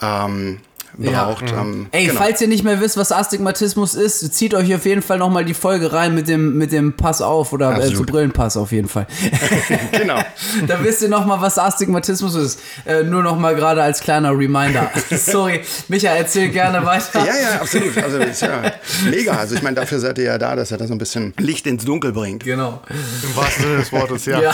[0.00, 0.60] ähm,
[0.96, 1.50] braucht.
[1.50, 1.60] Ja.
[1.60, 2.18] Ähm, Ey, genau.
[2.18, 5.54] falls ihr nicht mehr wisst, was Astigmatismus ist, zieht euch auf jeden Fall nochmal die
[5.54, 9.06] Folge rein mit dem, mit dem Pass auf oder äh, zu Brillenpass auf jeden Fall.
[9.92, 10.18] genau.
[10.66, 12.60] da wisst ihr nochmal, was Astigmatismus ist.
[12.84, 14.90] Äh, nur nochmal gerade als kleiner Reminder.
[15.10, 17.24] Sorry, Micha, erzähl gerne weiter.
[17.24, 17.96] Ja, ja, absolut.
[17.98, 18.72] Also ist ja
[19.08, 19.32] mega.
[19.32, 21.66] Also ich meine, dafür seid ihr ja da, dass er da so ein bisschen Licht
[21.66, 22.44] ins Dunkel bringt.
[22.44, 22.82] Genau.
[23.22, 24.40] Im wahrsten Sinne des Wortes, ja.
[24.40, 24.52] ja.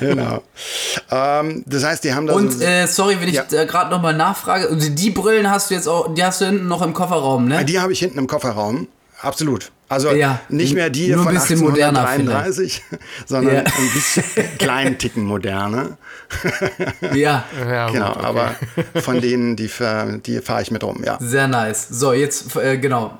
[0.00, 0.42] genau.
[1.10, 3.64] Ähm, das heißt, die haben da Und so äh, sorry, wenn ich ja.
[3.64, 6.92] gerade nochmal nachfrage, die Brillen hast du jetzt auch, die hast du hinten noch im
[6.92, 7.64] Kofferraum, ne?
[7.64, 8.88] Die habe ich hinten im Kofferraum.
[9.20, 9.72] Absolut.
[9.90, 12.82] Also ja, nicht mehr die von 1833,
[13.26, 13.60] sondern ja.
[13.62, 14.22] ein bisschen
[14.58, 15.96] kleinen Ticken moderner.
[17.14, 17.44] ja.
[17.58, 18.20] ja genau, okay.
[18.22, 18.54] aber
[19.00, 19.70] von denen, die,
[20.26, 21.16] die fahre ich mit rum, ja.
[21.20, 21.88] Sehr nice.
[21.88, 23.18] So, jetzt, äh, genau.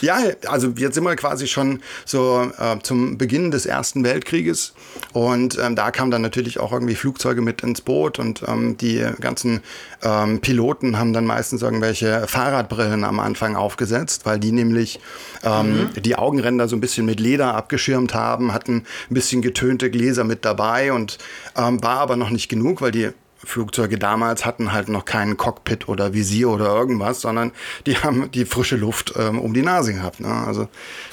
[0.00, 4.74] ja, also jetzt sind wir quasi schon so äh, zum Beginn des Ersten Weltkrieges
[5.12, 9.06] und ähm, da kamen dann natürlich auch irgendwie Flugzeuge mit ins Boot und ähm, die
[9.20, 9.60] ganzen
[10.02, 15.00] ähm, Piloten haben dann meistens irgendwelche Fahrradbrillen am Anfang aufgesetzt, weil die nämlich
[15.42, 16.02] ähm, mhm.
[16.02, 20.44] die Augenränder so ein bisschen mit Leder abgeschirmt haben, hatten ein bisschen getönte Gläser mit
[20.44, 21.18] dabei und
[21.56, 23.10] ähm, war aber noch nicht genug, weil die
[23.44, 27.52] Flugzeuge damals hatten halt noch keinen Cockpit oder Visier oder irgendwas, sondern
[27.86, 30.20] die haben die frische Luft ähm, um die Nase gehabt.
[30.20, 30.28] Ne?
[30.28, 30.68] Also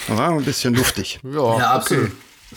[0.07, 1.19] war ein bisschen luftig.
[1.31, 2.05] Ja, ja absolut.
[2.05, 2.13] Okay.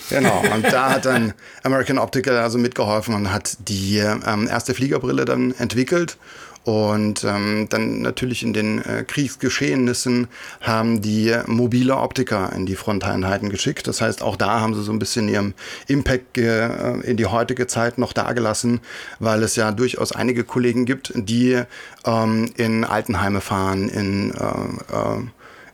[0.09, 5.25] Genau, und da hat dann American Optical also mitgeholfen und hat die ähm, erste Fliegerbrille
[5.25, 6.17] dann entwickelt
[6.65, 10.29] und ähm, dann natürlich in den äh, Kriegsgeschehnissen
[10.63, 13.87] haben die mobile Optiker in die Fronteinheiten geschickt.
[13.87, 15.55] Das heißt, auch da haben sie so ein bisschen ihren
[15.89, 18.81] Impact äh, in die heutige Zeit noch dagelassen,
[19.19, 21.63] weil es ja durchaus einige Kollegen gibt, die
[22.07, 25.21] ähm, in Altenheime fahren, in, äh, äh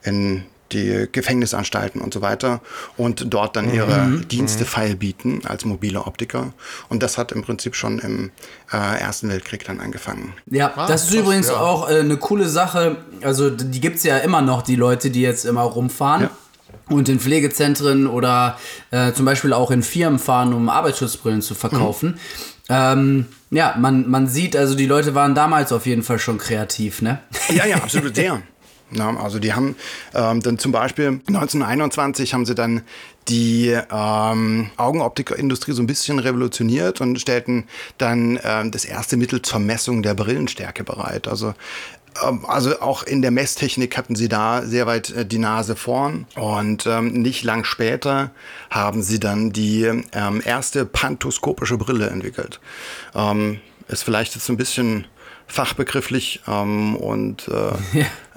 [0.03, 2.61] in die Gefängnisanstalten und so weiter
[2.97, 4.29] und dort dann ihre mhm.
[4.29, 4.69] Dienste mhm.
[4.69, 6.53] feilbieten als mobile Optiker.
[6.89, 8.31] Und das hat im Prinzip schon im
[8.73, 10.35] äh, Ersten Weltkrieg dann angefangen.
[10.47, 11.57] Ja, ah, das ist krass, übrigens ja.
[11.57, 12.97] auch äh, eine coole Sache.
[13.23, 16.23] Also die gibt es ja immer noch, die Leute, die jetzt immer rumfahren.
[16.23, 16.31] Ja.
[16.89, 18.59] und in Pflegezentren oder
[18.91, 22.11] äh, zum Beispiel auch in Firmen fahren, um Arbeitsschutzbrillen zu verkaufen.
[22.11, 22.17] Mhm.
[22.69, 27.03] Ähm, ja, man, man sieht, also die Leute waren damals auf jeden Fall schon kreativ,
[27.03, 27.19] ne?
[27.49, 28.43] Ja, ja, absolut sehr.
[28.93, 29.77] Ja, also die haben
[30.15, 32.83] ähm, dann zum Beispiel 1921 haben sie dann
[33.29, 37.65] die ähm, Augenoptikindustrie so ein bisschen revolutioniert und stellten
[37.99, 41.29] dann ähm, das erste Mittel zur Messung der Brillenstärke bereit.
[41.29, 41.55] Also
[42.25, 46.27] ähm, also auch in der Messtechnik hatten sie da sehr weit äh, die Nase vorn.
[46.37, 48.31] Und ähm, nicht lang später
[48.71, 52.61] haben sie dann die ähm, erste pantoskopische Brille entwickelt.
[53.15, 55.07] Ähm, ist vielleicht jetzt ein bisschen
[55.47, 58.05] fachbegrifflich ähm, und äh.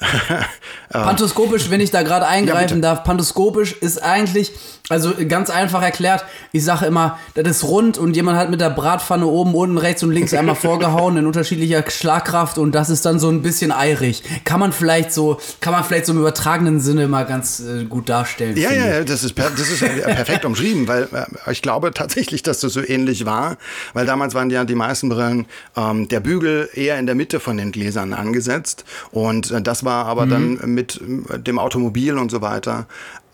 [0.89, 4.51] Pantoskopisch, wenn ich da gerade eingreifen ja, darf, pantoskopisch ist eigentlich,
[4.89, 8.69] also ganz einfach erklärt, ich sage immer, das ist rund und jemand hat mit der
[8.69, 13.19] Bratpfanne oben, unten, rechts und links einmal vorgehauen in unterschiedlicher Schlagkraft und das ist dann
[13.19, 14.23] so ein bisschen eirig.
[14.45, 18.09] Kann man vielleicht so, kann man vielleicht so im übertragenen Sinne mal ganz äh, gut
[18.09, 18.57] darstellen.
[18.57, 22.59] Ja, ja, ja, das ist, das ist perfekt umschrieben, weil äh, ich glaube tatsächlich, dass
[22.59, 23.57] das so ähnlich war,
[23.93, 27.57] weil damals waren ja die meisten Brillen ähm, der Bügel eher in der Mitte von
[27.57, 30.29] den Gläsern angesetzt und äh, das war aber mhm.
[30.29, 31.01] dann mit
[31.47, 32.87] dem Automobil und so weiter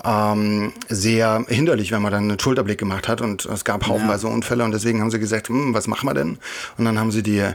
[0.03, 4.33] ähm, sehr hinderlich, wenn man dann einen Schulterblick gemacht hat und es gab haufenweise ja.
[4.33, 6.37] Unfälle und deswegen haben sie gesagt, hm, was machen wir denn?
[6.77, 7.45] Und dann haben sie die,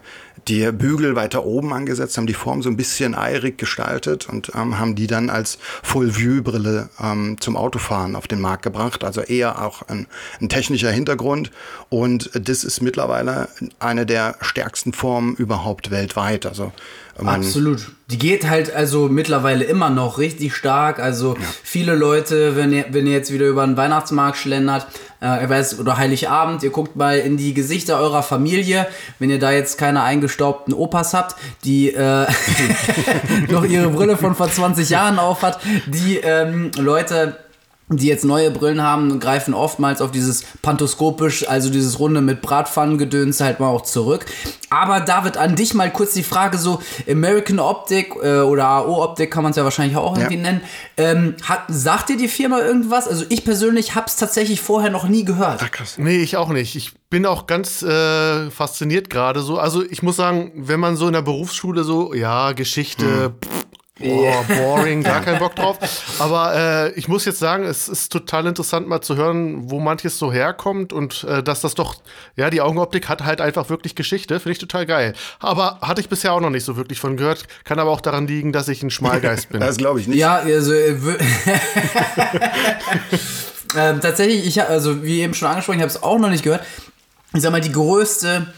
[0.46, 4.78] die Bügel weiter oben angesetzt, haben die Form so ein bisschen eirig gestaltet und ähm,
[4.78, 9.04] haben die dann als Full-View-Brille ähm, zum Autofahren auf den Markt gebracht.
[9.04, 10.06] Also eher auch ein,
[10.40, 11.50] ein technischer Hintergrund
[11.88, 16.44] und das ist mittlerweile eine der stärksten Formen überhaupt weltweit.
[16.44, 16.72] Also
[17.18, 17.92] Absolut.
[18.10, 20.98] Die geht halt also mittlerweile immer noch richtig stark.
[20.98, 21.40] Also ja.
[21.62, 24.86] viele Leute, wenn ihr, wenn ihr jetzt wieder über den Weihnachtsmarkt schlendert,
[25.20, 28.86] äh, weiß, oder Heiligabend, ihr guckt mal in die Gesichter eurer Familie,
[29.18, 32.26] wenn ihr da jetzt keine eingestaubten Opas habt, die äh,
[33.48, 37.38] noch ihre Brille von vor 20 Jahren aufhat, die ähm, Leute
[37.88, 43.40] die jetzt neue Brillen haben, greifen oftmals auf dieses pantoskopisch, also dieses Runde mit Bratpfannengedöns
[43.40, 44.24] halt mal auch zurück.
[44.70, 49.30] Aber David, an dich mal kurz die Frage so, American Optic äh, oder AO Optik
[49.30, 50.42] kann man es ja wahrscheinlich auch irgendwie ja.
[50.42, 50.60] nennen.
[50.96, 53.06] Ähm, hat, sagt dir die Firma irgendwas?
[53.06, 55.60] Also ich persönlich habe es tatsächlich vorher noch nie gehört.
[55.62, 55.98] Ach, krass.
[55.98, 56.76] Nee, ich auch nicht.
[56.76, 59.58] Ich bin auch ganz äh, fasziniert gerade so.
[59.58, 63.46] Also ich muss sagen, wenn man so in der Berufsschule so, ja, Geschichte, mhm.
[63.46, 63.63] pff,
[64.02, 65.78] Oh, boring, gar keinen Bock drauf.
[66.18, 70.18] Aber äh, ich muss jetzt sagen, es ist total interessant mal zu hören, wo manches
[70.18, 71.94] so herkommt und äh, dass das doch,
[72.34, 75.12] ja, die Augenoptik hat halt einfach wirklich Geschichte, finde ich total geil.
[75.38, 78.26] Aber hatte ich bisher auch noch nicht so wirklich von gehört, kann aber auch daran
[78.26, 79.60] liegen, dass ich ein Schmalgeist bin.
[79.64, 80.18] das glaube ich nicht.
[80.18, 80.88] Ja, also äh,
[83.76, 86.42] ähm, tatsächlich, ich habe, also wie eben schon angesprochen, ich habe es auch noch nicht
[86.42, 86.64] gehört.
[87.32, 88.48] Ich sag mal, die größte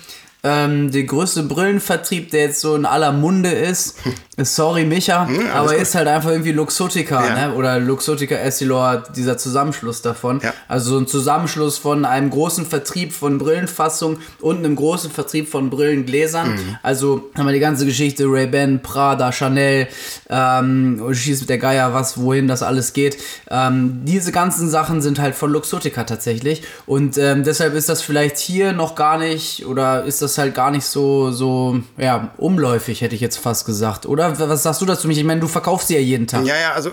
[0.47, 3.97] ähm, der größte Brillenvertrieb, der jetzt so in aller Munde ist.
[4.39, 5.81] Sorry, Micha, hm, aber gut.
[5.81, 7.49] ist halt einfach irgendwie Luxotica, ja.
[7.49, 7.55] ne?
[7.55, 10.41] Oder Luxotica Essilor, dieser Zusammenschluss davon.
[10.43, 10.53] Ja.
[10.69, 15.71] Also so ein Zusammenschluss von einem großen Vertrieb von Brillenfassungen und einem großen Vertrieb von
[15.71, 16.51] Brillengläsern.
[16.51, 16.77] Mhm.
[16.83, 19.89] Also haben wir die ganze Geschichte Ray-Ban, Prada, Chanel,
[20.29, 23.17] ähm, schießt mit der Geier was, wohin das alles geht.
[23.51, 26.63] Ähm, diese ganzen Sachen sind halt von Luxotica tatsächlich.
[26.85, 30.71] Und ähm, deshalb ist das vielleicht hier noch gar nicht oder ist das halt gar
[30.71, 34.05] nicht so, so, ja, umläufig, hätte ich jetzt fast gesagt.
[34.05, 35.19] Oder was sagst du dazu mich?
[35.19, 36.45] Ich meine, du verkaufst sie ja jeden Tag.
[36.45, 36.93] Ja, ja, also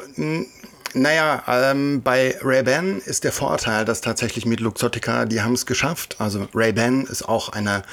[0.95, 6.17] naja, ähm, bei Ray-Ban ist der Vorteil, dass tatsächlich mit Luxottica, die haben es geschafft.
[6.19, 7.83] Also Ray-Ban ist auch eine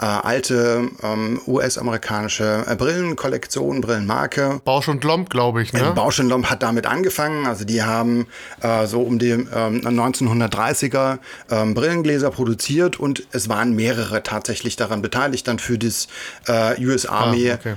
[0.00, 4.60] äh, alte ähm, US-amerikanische äh, Brillenkollektion, Brillenmarke.
[4.64, 5.88] Bausch und Lomb, glaube ich, ne?
[5.88, 7.46] Äh, Bausch und Lomb hat damit angefangen.
[7.46, 8.26] Also die haben
[8.62, 11.18] äh, so um die 1930er
[11.50, 16.08] ähm, ähm, Brillengläser produziert und es waren mehrere tatsächlich daran beteiligt, dann für das
[16.46, 17.74] äh, US Army ah, okay.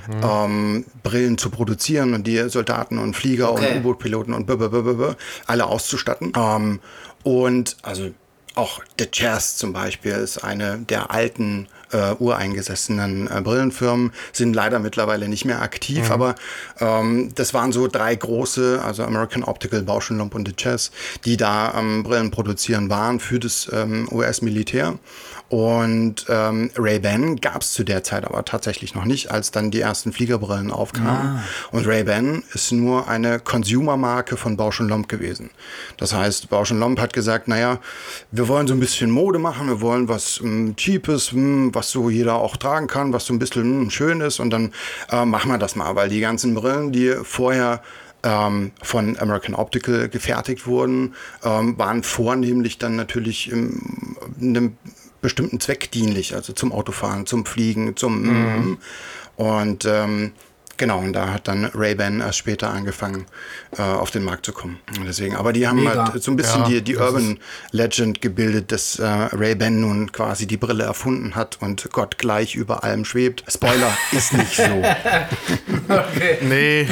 [0.47, 0.85] mhm.
[1.03, 3.71] Brillen zu produzieren und die Soldaten und Flieger okay.
[3.71, 5.15] und U-Boot-Piloten und blablabla
[5.47, 6.33] alle auszustatten.
[6.35, 6.79] Ähm,
[7.23, 8.11] und also
[8.55, 14.79] auch der Jazz zum Beispiel ist eine der alten äh, ureingesessenen äh, Brillenfirmen, sind leider
[14.79, 16.11] mittlerweile nicht mehr aktiv, mhm.
[16.11, 16.35] aber
[16.79, 20.91] ähm, das waren so drei große, also American Optical, Bausch Lomb und Jazz,
[21.25, 24.95] die da ähm, Brillen produzieren waren für das ähm, US-Militär.
[25.53, 29.81] Und ähm, Ray-Ban gab es zu der Zeit aber tatsächlich noch nicht, als dann die
[29.81, 31.37] ersten Fliegerbrillen aufkamen.
[31.37, 31.43] Ah.
[31.69, 35.51] Und Ray-Ban ist nur eine Consumer-Marke von Bausch Lomb gewesen.
[35.97, 37.77] Das heißt, Bausch Lomb hat gesagt, naja,
[38.31, 41.91] wir wollen so ein bisschen Mode machen, wir wollen was ähm, Cheapes, mh, hm, was
[41.91, 44.73] so jeder auch tragen kann, was so ein bisschen mh, hm, schön ist und dann
[45.11, 47.83] äh, machen wir das mal, weil die ganzen Brillen, die vorher
[48.23, 51.13] ähm, von American Optical gefertigt wurden,
[51.43, 54.77] ähm, waren vornehmlich dann natürlich in einem
[55.23, 58.77] bestimmten Zweck dienlich, also zum Autofahren, zum Fliegen, zum mhm.
[59.37, 60.33] und ähm,
[60.77, 63.25] Genau, und da hat dann Ray-Ban erst später angefangen,
[63.77, 64.79] äh, auf den Markt zu kommen.
[64.97, 66.11] Und deswegen, aber die haben Mega.
[66.11, 67.39] halt so ein bisschen Ja, die, die Urban
[67.71, 72.83] Legend gebildet, dass äh, Ray-Ban nun quasi die Brille erfunden hat und Gott gleich über
[72.83, 73.43] allem schwebt.
[73.47, 74.63] Spoiler, ist nicht so.
[74.63, 76.37] Okay.
[76.41, 76.87] Nee, äh,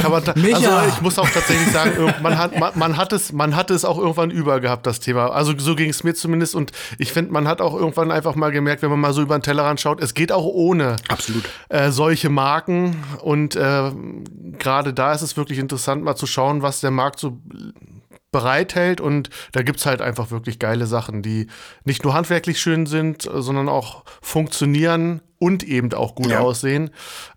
[0.00, 3.56] kann man also ich muss auch tatsächlich sagen, man hat, man, man, hat es, man
[3.56, 5.30] hat es auch irgendwann über gehabt, das Thema.
[5.30, 8.50] Also so ging es mir zumindest und ich finde, man hat auch irgendwann einfach mal
[8.52, 11.44] gemerkt, wenn man mal so über den Tellerrand schaut, es geht auch ohne Absolut.
[11.68, 13.92] äh, solche Marken und äh,
[14.58, 17.38] gerade da ist es wirklich interessant, mal zu schauen, was der Markt so
[18.32, 19.00] bereithält.
[19.00, 21.48] Und da gibt's halt einfach wirklich geile Sachen, die
[21.84, 26.38] nicht nur handwerklich schön sind, sondern auch funktionieren und eben auch gut Ja.
[26.40, 26.90] aussehen.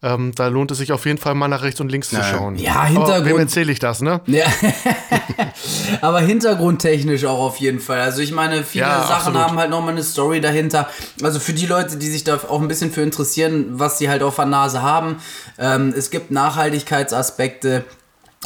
[0.03, 2.23] Ähm, da lohnt es sich auf jeden Fall mal nach rechts und links zu Ja.
[2.23, 2.55] schauen.
[2.57, 4.21] Ja, Aber Hintergrund- wem erzähle ich das, ne?
[4.27, 4.45] Ja.
[6.01, 8.01] Aber hintergrundtechnisch auch auf jeden Fall.
[8.01, 9.39] Also ich meine, viele Ja, Sachen absolut.
[9.41, 10.89] haben halt nochmal eine Story dahinter.
[11.23, 14.21] Also für die Leute, die sich da auch ein bisschen für interessieren, was sie halt
[14.21, 15.17] auf der Nase haben.
[15.57, 17.85] Ähm, es gibt Nachhaltigkeitsaspekte.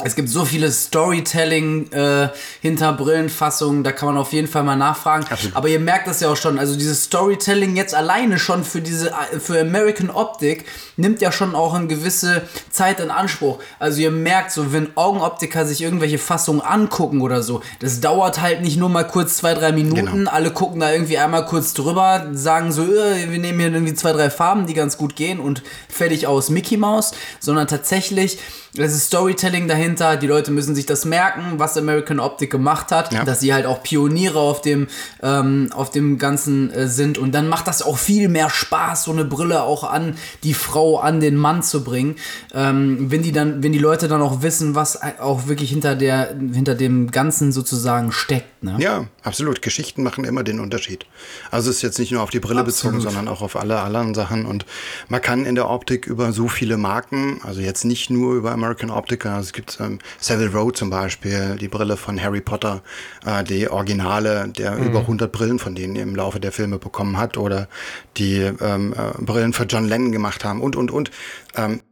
[0.04, 2.28] Es gibt so viele Storytelling äh,
[2.60, 5.26] hinter Brillenfassungen, da kann man auf jeden Fall mal nachfragen.
[5.54, 9.12] Aber ihr merkt das ja auch schon, also dieses Storytelling jetzt alleine schon für diese
[9.40, 10.66] für American Optik
[10.98, 13.58] nimmt ja schon auch eine gewisse Zeit in Anspruch.
[13.78, 18.60] Also ihr merkt so, wenn Augenoptiker sich irgendwelche Fassungen angucken oder so, das dauert halt
[18.60, 20.30] nicht nur mal kurz zwei, drei Minuten, Genau.
[20.30, 24.12] alle gucken da irgendwie einmal kurz drüber, sagen so, äh, wir nehmen hier irgendwie zwei,
[24.12, 28.38] drei Farben, die ganz gut gehen und fertig aus Mickey Mouse, sondern tatsächlich,
[28.74, 33.12] das ist Storytelling dahinter, die Leute müssen sich das merken, was American Optik gemacht hat,
[33.12, 33.24] Ja.
[33.24, 34.88] dass sie halt auch Pioniere auf dem,
[35.22, 39.12] ähm, auf dem Ganzen äh, sind und dann macht das auch viel mehr Spaß, so
[39.12, 42.16] eine Brille auch an die Frau, an den Mann zu bringen,
[42.54, 46.34] ähm, wenn die dann, wenn die Leute dann auch wissen, was auch wirklich hinter der,
[46.52, 48.76] hinter dem Ganzen sozusagen steckt, ne?
[48.78, 49.62] Ja, absolut.
[49.62, 51.06] Geschichten machen immer den Unterschied.
[51.50, 53.14] Also es ist jetzt nicht nur auf die Brille bezogen, Absolut.
[53.14, 54.46] sondern auch auf alle anderen Sachen.
[54.46, 54.64] Und
[55.08, 58.90] man kann in der Optik über so viele Marken, also jetzt nicht nur über American
[58.90, 62.82] Optica, also es gibt ähm, Savile Row zum Beispiel, die Brille von Harry Potter,
[63.26, 67.36] äh, die Originale, der über 100 Brillen von denen im Laufe der Filme bekommen hat
[67.36, 67.68] oder
[68.16, 71.10] die ähm, äh, Brillen für John Lennon gemacht haben und, und, und.
[71.54, 71.82] Ähm,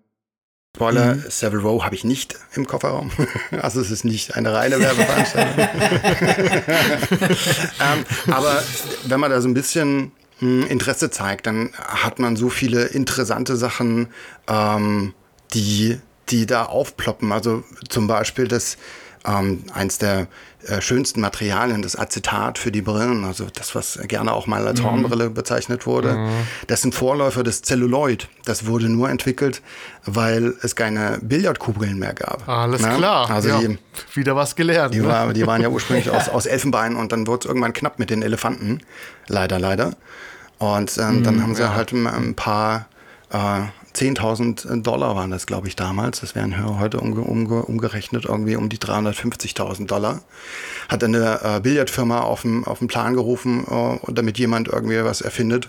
[0.77, 3.11] Spoiler, Savile Row habe ich nicht im Kofferraum.
[3.63, 5.57] Also es ist nicht eine reine Werbeveranstaltung.
[7.81, 8.63] ähm, aber
[9.05, 13.57] wenn man da so ein bisschen mh, Interesse zeigt, dann hat man so viele interessante
[13.57, 14.09] Sachen,
[14.49, 15.15] ähm,
[15.55, 17.33] die, die da aufploppen.
[17.33, 18.77] Also zum Beispiel das
[19.27, 20.29] ähm, eins der
[20.67, 24.83] äh, schönsten Materialien, das Acetat für die Brillen, also das, was gerne auch mal als
[24.83, 26.29] Hornbrille bezeichnet wurde.
[26.67, 28.29] Das sind Vorläufer des Celluloid.
[28.45, 29.63] Das wurde nur entwickelt,
[30.05, 32.49] weil es keine Billardkugeln mehr gab.
[32.49, 32.97] Alles Na?
[32.97, 33.31] klar.
[33.31, 33.79] Also ja, die,
[34.15, 34.95] wieder was gelernt.
[34.95, 35.09] die, ne?
[35.09, 38.11] war, die waren ja ursprünglich aus, aus Elfenbein und dann wurde es irgendwann knapp mit
[38.11, 38.81] den Elefanten.
[39.29, 39.93] Leider, leider.
[40.59, 42.87] Und ähm, dann haben sie halt ein, ein paar
[43.31, 43.61] äh,
[43.97, 46.21] 10.000 Dollar waren das, glaube ich, damals.
[46.21, 50.23] Das wären heute umge umge umgerechnet irgendwie um die 350.000 Dollar.
[50.89, 55.21] Hat eine äh, Billardfirma auf den auf den Plan gerufen, äh, damit jemand irgendwie was
[55.21, 55.69] erfindet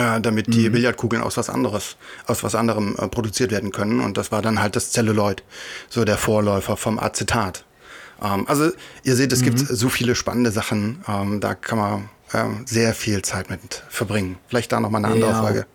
[0.00, 4.00] äh, damit die Billardkugeln aus was anderes, aus was anderem äh, produziert werden können.
[4.00, 5.42] Und das war dann halt das Celluloid,
[5.88, 7.64] so der Vorläufer vom Acetat.
[8.22, 8.70] Ähm, also
[9.02, 13.22] ihr seht, es gibt so viele spannende Sachen, ähm, da kann man ähm, sehr viel
[13.22, 14.38] Zeit mit verbringen.
[14.48, 15.42] Vielleicht da nochmal eine andere Ja.
[15.42, 15.66] Folge.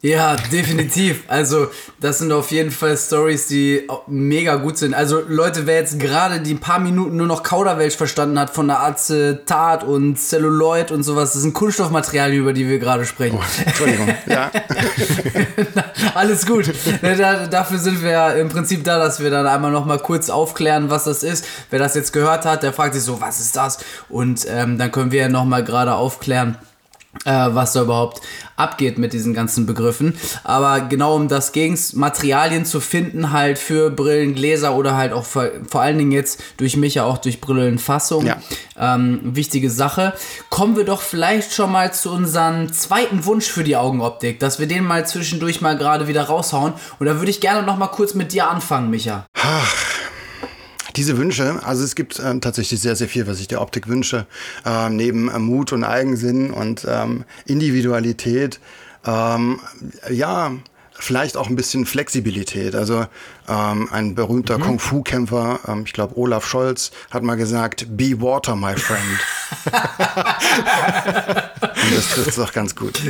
[0.00, 1.24] Ja, definitiv.
[1.28, 1.68] Also,
[2.00, 4.94] das sind auf jeden Fall Stories, die mega gut sind.
[4.94, 8.82] Also, Leute, wer jetzt gerade die paar Minuten nur noch Kauderwelsch verstanden hat von der
[8.82, 13.38] Acetat und Celluloid und sowas, das sind Kunststoffmaterialien, über die wir gerade sprechen.
[13.64, 14.08] Entschuldigung.
[14.26, 14.50] ja.
[16.14, 16.72] Alles gut.
[17.00, 19.98] Ne, da, dafür sind wir ja im Prinzip da, dass wir dann einmal noch mal
[19.98, 21.46] kurz aufklären, was das ist.
[21.70, 23.78] Wer das jetzt gehört hat, der fragt sich so, was ist das?
[24.08, 26.58] Und ähm, dann können wir ja noch mal gerade aufklären,
[27.24, 28.20] was da überhaupt
[28.56, 30.14] abgeht mit diesen ganzen Begriffen.
[30.44, 35.24] Aber genau um das ging's, Materialien zu finden halt für Brillen, Gläser oder halt auch
[35.24, 38.26] vor, vor allen Dingen jetzt durch mich ja auch durch Brillenfassung.
[38.26, 38.36] Ja.
[38.78, 40.14] Ähm, wichtige Sache.
[40.50, 44.66] Kommen wir doch vielleicht schon mal zu unserem zweiten Wunsch für die Augenoptik, dass wir
[44.66, 46.72] den mal zwischendurch mal gerade wieder raushauen.
[46.98, 49.26] Und da würde ich gerne noch mal kurz mit dir anfangen, Micha.
[50.96, 54.26] Diese Wünsche, also es gibt ähm, tatsächlich sehr, sehr viel, was ich der Optik wünsche.
[54.64, 58.60] Ähm, neben äh, Mut und Eigensinn und ähm, Individualität.
[59.04, 59.60] Ähm,
[60.10, 60.52] ja,
[61.02, 62.74] vielleicht auch ein bisschen Flexibilität.
[62.74, 63.06] Also
[63.48, 68.76] ähm, ein berühmter Kung-Fu-Kämpfer, ähm, ich glaube Olaf Scholz, hat mal gesagt, be water, my
[68.76, 69.02] friend.
[69.64, 69.74] und
[71.96, 73.00] das trifft es auch ganz gut.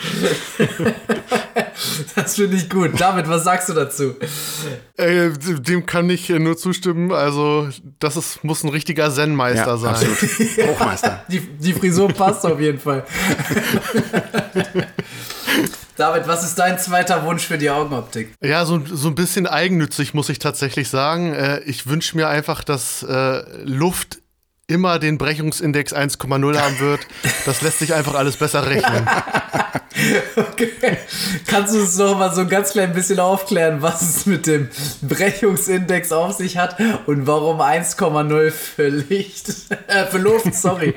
[2.14, 3.00] Das finde ich gut.
[3.00, 4.14] David, was sagst du dazu?
[4.96, 7.12] Äh, dem kann ich äh, nur zustimmen.
[7.12, 9.94] Also, das ist, muss ein richtiger Zen-Meister sein.
[9.94, 10.18] absolut.
[10.68, 11.24] Hochmeister.
[11.28, 13.04] Die, die Frisur passt auf jeden Fall.
[15.96, 18.32] David, was ist dein zweiter Wunsch für die Augenoptik?
[18.42, 21.34] Ja, so, so ein bisschen eigennützig muss ich tatsächlich sagen.
[21.34, 24.19] Äh, ich wünsche mir einfach, dass äh, Luft
[24.70, 27.00] immer den Brechungsindex 1,0 haben wird.
[27.44, 29.06] Das lässt sich einfach alles besser rechnen.
[30.36, 30.98] okay.
[31.46, 34.68] Kannst du uns noch mal so ein ganz klein bisschen aufklären, was es mit dem
[35.02, 39.50] Brechungsindex auf sich hat und warum 1,0 für Licht,
[39.88, 40.94] äh, für Luft, sorry.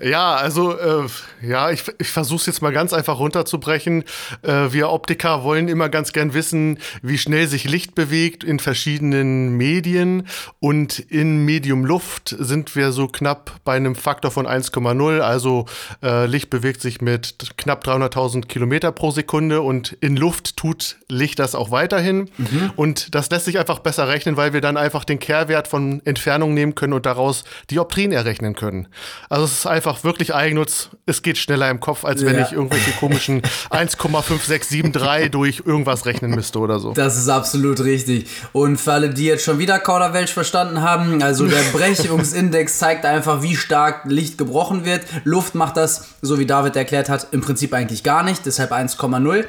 [0.00, 1.08] Ja, also äh,
[1.42, 4.04] ja, ich, ich versuche es jetzt mal ganz einfach runterzubrechen.
[4.42, 9.56] Äh, wir Optiker wollen immer ganz gern wissen, wie schnell sich Licht bewegt in verschiedenen
[9.56, 10.26] Medien.
[10.58, 15.20] Und in Medium Luft sind wir so knapp bei einem Faktor von 1,0.
[15.20, 15.66] Also
[16.02, 21.38] äh, Licht bewegt sich mit knapp 300.000 Kilometer pro Sekunde und in Luft tut Licht
[21.38, 22.30] das auch weiterhin.
[22.36, 22.72] Mhm.
[22.76, 26.54] Und das lässt sich einfach besser rechnen, weil wir dann einfach den Kehrwert von Entfernung
[26.54, 28.88] nehmen können und daraus Dioptrien errechnen können.
[29.28, 30.90] Also es ist einfach wirklich Eigennutz.
[31.06, 32.46] Es geht schneller im Kopf, als wenn ja.
[32.46, 36.92] ich irgendwelche komischen 1,5673 durch irgendwas rechnen müsste oder so.
[36.92, 38.26] Das ist absolut richtig.
[38.52, 43.42] Und für alle, die jetzt schon wieder Kauderwelsch verstanden haben, also der Brechungsindex zeigt einfach,
[43.42, 45.04] wie stark Licht gebrochen wird.
[45.24, 49.44] Luft macht das, so wie David erklärt hat, im Prinzip eigentlich gar nicht, deshalb 1,0.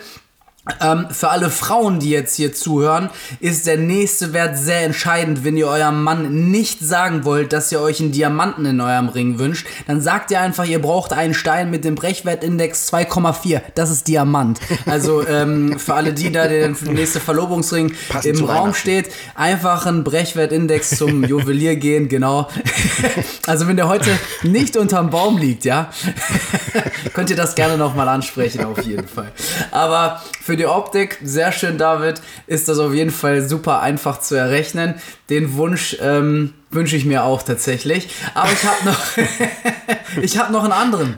[0.80, 3.10] Ähm, für alle Frauen, die jetzt hier zuhören,
[3.40, 5.44] ist der nächste Wert sehr entscheidend.
[5.44, 9.40] Wenn ihr eurem Mann nicht sagen wollt, dass ihr euch einen Diamanten in eurem Ring
[9.40, 13.62] wünscht, dann sagt ihr einfach, ihr braucht einen Stein mit dem Brechwertindex 2,4.
[13.76, 14.60] Das ist Diamant.
[14.86, 20.04] Also ähm, für alle, die da der nächste Verlobungsring Passend im Raum steht, einfach einen
[20.04, 22.48] Brechwertindex zum Juwelier gehen, genau.
[23.48, 24.12] also wenn der heute
[24.44, 25.90] nicht unterm Baum liegt, ja,
[27.14, 29.32] könnt ihr das gerne nochmal ansprechen, auf jeden Fall.
[29.72, 34.20] Aber für für die Optik, sehr schön, David, ist das auf jeden Fall super einfach
[34.20, 34.94] zu errechnen.
[35.32, 38.10] Den Wunsch ähm, wünsche ich mir auch tatsächlich.
[38.36, 39.02] Aber ich habe noch,
[40.22, 41.18] ich habe noch einen anderen.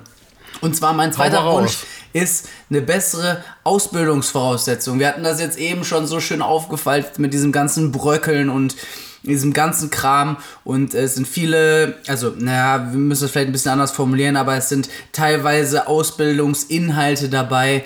[0.61, 1.79] Und zwar mein zweiter Wunsch
[2.13, 4.99] ist eine bessere Ausbildungsvoraussetzung.
[4.99, 8.77] Wir hatten das jetzt eben schon so schön aufgefaltet mit diesem ganzen Bröckeln und
[9.23, 13.71] diesem ganzen Kram und es sind viele, also naja, wir müssen es vielleicht ein bisschen
[13.71, 17.83] anders formulieren, aber es sind teilweise Ausbildungsinhalte dabei,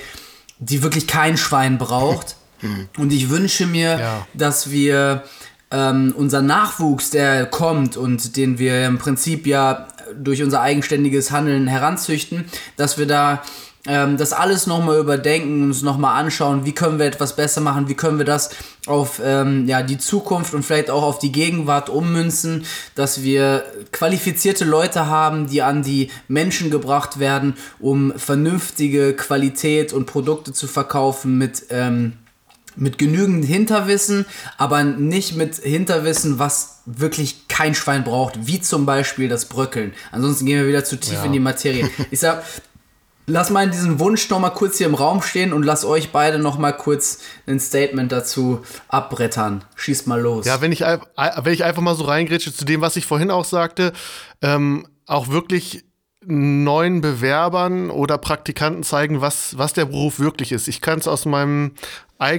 [0.59, 2.35] die wirklich kein Schwein braucht.
[2.59, 2.87] Hm.
[2.97, 4.27] Und ich wünsche mir, ja.
[4.33, 5.23] dass wir
[5.71, 11.67] ähm, unser Nachwuchs, der kommt und den wir im Prinzip ja durch unser eigenständiges Handeln
[11.67, 12.45] heranzüchten,
[12.77, 13.41] dass wir da
[13.87, 17.95] ähm, das alles nochmal überdenken, uns nochmal anschauen, wie können wir etwas besser machen, wie
[17.95, 18.49] können wir das
[18.85, 22.65] auf ähm, ja, die Zukunft und vielleicht auch auf die Gegenwart ummünzen,
[22.95, 30.05] dass wir qualifizierte Leute haben, die an die Menschen gebracht werden, um vernünftige Qualität und
[30.05, 32.13] Produkte zu verkaufen mit ähm,
[32.77, 34.25] mit genügend Hinterwissen,
[34.57, 39.93] aber nicht mit Hinterwissen, was wirklich kein Schwein braucht, wie zum Beispiel das Bröckeln.
[40.11, 41.25] Ansonsten gehen wir wieder zu tief ja.
[41.25, 41.89] in die Materie.
[42.11, 42.43] Ich sag,
[43.29, 46.39] Lass mal diesen Wunsch noch mal kurz hier im Raum stehen und lass euch beide
[46.39, 49.65] noch mal kurz ein Statement dazu abbrettern.
[49.75, 50.45] Schießt mal los.
[50.45, 53.43] Ja, wenn ich, wenn ich einfach mal so reingrätsche zu dem, was ich vorhin auch
[53.43, 53.91] sagte,
[54.41, 55.83] ähm, auch wirklich
[56.25, 60.69] neuen Bewerbern oder Praktikanten zeigen, was, was der Beruf wirklich ist.
[60.69, 61.25] Ich kann es aus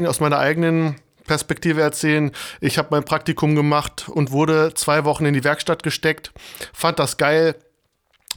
[0.07, 2.33] aus meiner eigenen Perspektive erzählen.
[2.63, 6.33] Ich habe mein Praktikum gemacht und wurde zwei Wochen in die Werkstatt gesteckt,
[6.73, 7.57] fand das geil,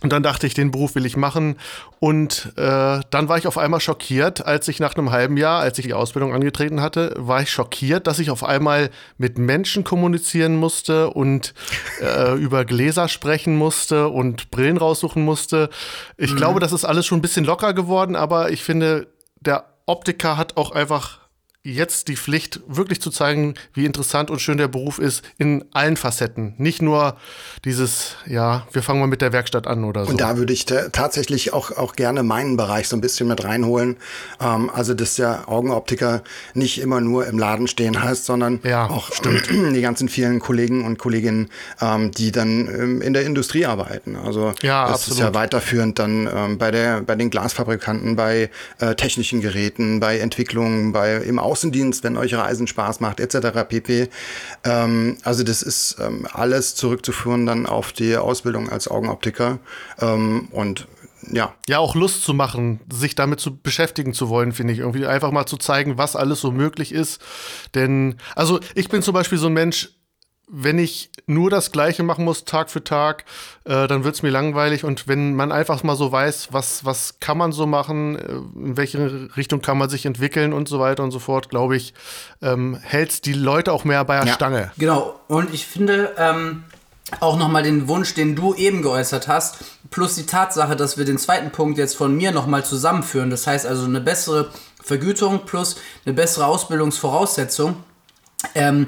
[0.02, 1.58] und dann dachte ich, den Beruf will ich machen.
[2.00, 5.78] Und äh, dann war ich auf einmal schockiert, als ich nach einem halben Jahr, als
[5.78, 10.56] ich die Ausbildung angetreten hatte, war ich schockiert, dass ich auf einmal mit Menschen kommunizieren
[10.56, 11.54] musste und
[12.02, 15.70] äh, über Gläser sprechen musste und Brillen raussuchen musste.
[16.18, 16.38] Ich mhm.
[16.38, 19.08] glaube, das ist alles schon ein bisschen locker geworden, aber ich finde,
[19.40, 21.21] der Optiker hat auch einfach
[21.64, 25.96] jetzt die Pflicht, wirklich zu zeigen, wie interessant und schön der Beruf ist in allen
[25.96, 26.56] Facetten.
[26.58, 27.18] Nicht nur
[27.66, 30.12] dieses, ja, wir fangen mal mit der Werkstatt an oder so.
[30.12, 33.98] Und da würde ich tatsächlich auch, auch gerne meinen Bereich so ein bisschen mit reinholen.
[34.40, 36.24] Ähm, also, dass der Augenoptiker
[36.56, 39.48] nicht immer nur im Laden stehen heißt, sondern ja, auch stimmt.
[39.76, 41.50] die ganzen vielen Kollegen und Kolleginnen,
[41.80, 44.16] ähm, die dann ähm, in der Industrie arbeiten.
[44.16, 45.20] Also, ja, das absolut.
[45.20, 48.50] ist ja weiterführend dann ähm, bei, der, bei den Glasfabrikanten, bei
[48.80, 53.68] äh, technischen Geräten, bei Entwicklungen, bei im Außendienst, wenn euch Reisen Spaß macht, etc.
[53.68, 54.10] pp.
[54.64, 59.60] Ähm, also das ist ähm, alles zurückzuführen dann auf die Ausbildung als Augenoptiker.
[60.00, 60.88] Ähm, und
[61.30, 61.54] ja.
[61.68, 64.80] Ja, auch Lust zu machen, sich damit zu beschäftigen zu wollen, finde ich.
[64.80, 67.22] Irgendwie einfach mal zu zeigen, was alles so möglich ist.
[67.76, 69.90] Denn, also ich bin zum Beispiel so ein Mensch,
[70.54, 73.24] wenn ich nur das Gleiche machen muss, Tag für Tag,
[73.64, 74.84] äh, dann wird es mir langweilig.
[74.84, 78.78] Und wenn man einfach mal so weiß, was, was kann man so machen, äh, in
[78.78, 81.94] welche Richtung kann man sich entwickeln und so weiter und so fort, glaube ich,
[82.42, 84.34] ähm, hält die Leute auch mehr bei der ja.
[84.34, 84.72] Stange.
[84.78, 85.20] Genau.
[85.30, 86.64] Und ich finde, ähm,
[87.20, 89.58] auch nochmal den Wunsch, den du eben geäußert hast,
[89.90, 93.30] plus die Tatsache, dass wir den zweiten Punkt jetzt von mir nochmal zusammenführen.
[93.30, 94.52] Das heißt also eine bessere
[94.84, 97.84] Vergütung plus eine bessere Ausbildungsvoraussetzung.
[98.56, 98.88] Ähm,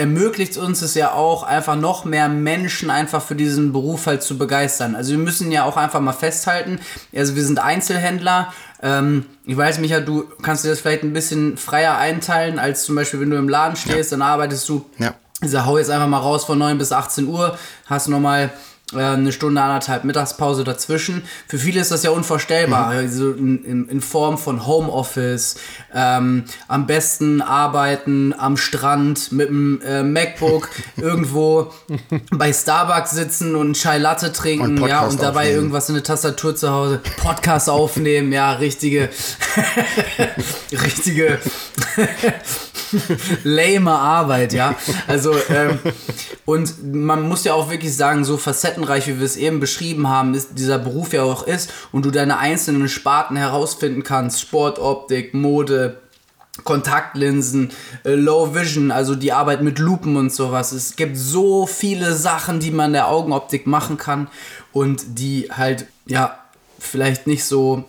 [0.00, 4.38] ermöglicht uns es ja auch, einfach noch mehr Menschen einfach für diesen Beruf halt zu
[4.38, 4.96] begeistern.
[4.96, 6.80] Also wir müssen ja auch einfach mal festhalten,
[7.14, 8.50] also wir sind Einzelhändler.
[8.82, 12.94] Ähm, ich weiß, Micha, du kannst dir das vielleicht ein bisschen freier einteilen, als zum
[12.94, 14.16] Beispiel, wenn du im Laden stehst, ja.
[14.16, 14.86] dann arbeitest du.
[14.96, 15.14] Ja.
[15.42, 18.50] Also hau jetzt einfach mal raus von 9 bis 18 Uhr, hast nochmal
[18.94, 21.22] eine Stunde, anderthalb Mittagspause dazwischen.
[21.46, 22.92] Für viele ist das ja unvorstellbar.
[22.92, 22.98] Mhm.
[22.98, 25.56] Also in, in, Form von Homeoffice,
[25.94, 31.72] ähm, am besten arbeiten am Strand mit dem äh, MacBook, irgendwo
[32.30, 35.56] bei Starbucks sitzen und Chai Latte trinken, und ja, und dabei aufnehmen.
[35.56, 39.10] irgendwas in der Tastatur zu Hause, Podcast aufnehmen, ja, richtige,
[40.72, 41.38] richtige
[43.44, 44.74] lame Arbeit, ja.
[45.06, 45.78] Also, ähm,
[46.44, 48.36] und man muss ja auch wirklich sagen, so
[48.80, 52.10] facettenreich, wie wir es eben beschrieben haben, ist dieser Beruf ja auch ist und du
[52.10, 56.00] deine einzelnen Sparten herausfinden kannst, Sportoptik, Mode,
[56.64, 57.70] Kontaktlinsen,
[58.04, 60.72] äh, Low Vision, also die Arbeit mit Lupen und sowas.
[60.72, 64.28] Es gibt so viele Sachen, die man der Augenoptik machen kann
[64.72, 66.38] und die halt, ja,
[66.78, 67.84] vielleicht nicht so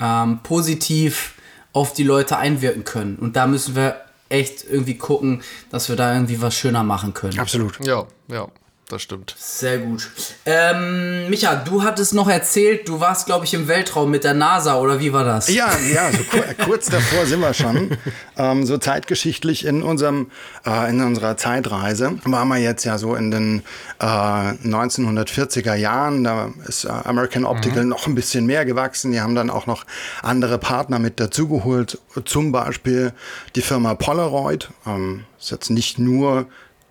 [0.00, 1.34] ähm, positiv
[1.72, 3.16] auf die Leute einwirken können.
[3.16, 7.38] Und da müssen wir echt irgendwie gucken, dass wir da irgendwie was schöner machen können.
[7.38, 7.84] Absolut.
[7.84, 8.48] Ja, ja
[8.88, 9.34] das stimmt.
[9.38, 10.10] Sehr gut.
[10.44, 14.78] Ähm, Micha, du hattest noch erzählt, du warst, glaube ich, im Weltraum mit der NASA,
[14.78, 15.48] oder wie war das?
[15.48, 17.96] Ja, ja, so kur kurz davor sind wir schon.
[18.36, 20.30] Ähm, so zeitgeschichtlich in, unserem,
[20.66, 23.62] äh, in unserer Zeitreise waren wir jetzt ja so in den
[24.00, 26.24] äh, 1940er Jahren.
[26.24, 27.90] Da ist äh, American Optical mhm.
[27.90, 29.12] noch ein bisschen mehr gewachsen.
[29.12, 29.84] Die haben dann auch noch
[30.22, 33.12] andere Partner mit dazugeholt, zum Beispiel
[33.54, 34.68] die Firma Polaroid.
[34.84, 36.46] Ähm, ist jetzt nicht nur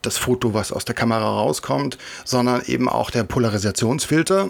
[0.05, 4.49] das Foto, was aus der Kamera rauskommt, sondern eben auch der Polarisationsfilter.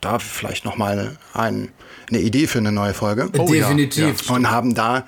[0.00, 1.70] Da vielleicht nochmal ein,
[2.08, 3.28] eine Idee für eine neue Folge.
[3.38, 4.28] Oh, Definitiv.
[4.28, 4.34] Ja.
[4.34, 5.04] Und haben da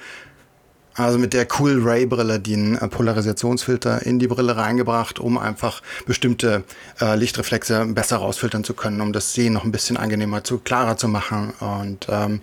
[0.95, 5.81] also mit der Cool Ray Brille den äh, Polarisationsfilter in die Brille reingebracht, um einfach
[6.07, 6.65] bestimmte
[7.01, 10.97] äh, Lichtreflexe besser rausfiltern zu können, um das Sehen noch ein bisschen angenehmer zu klarer
[10.97, 11.55] zu machen.
[11.61, 12.41] Und ähm,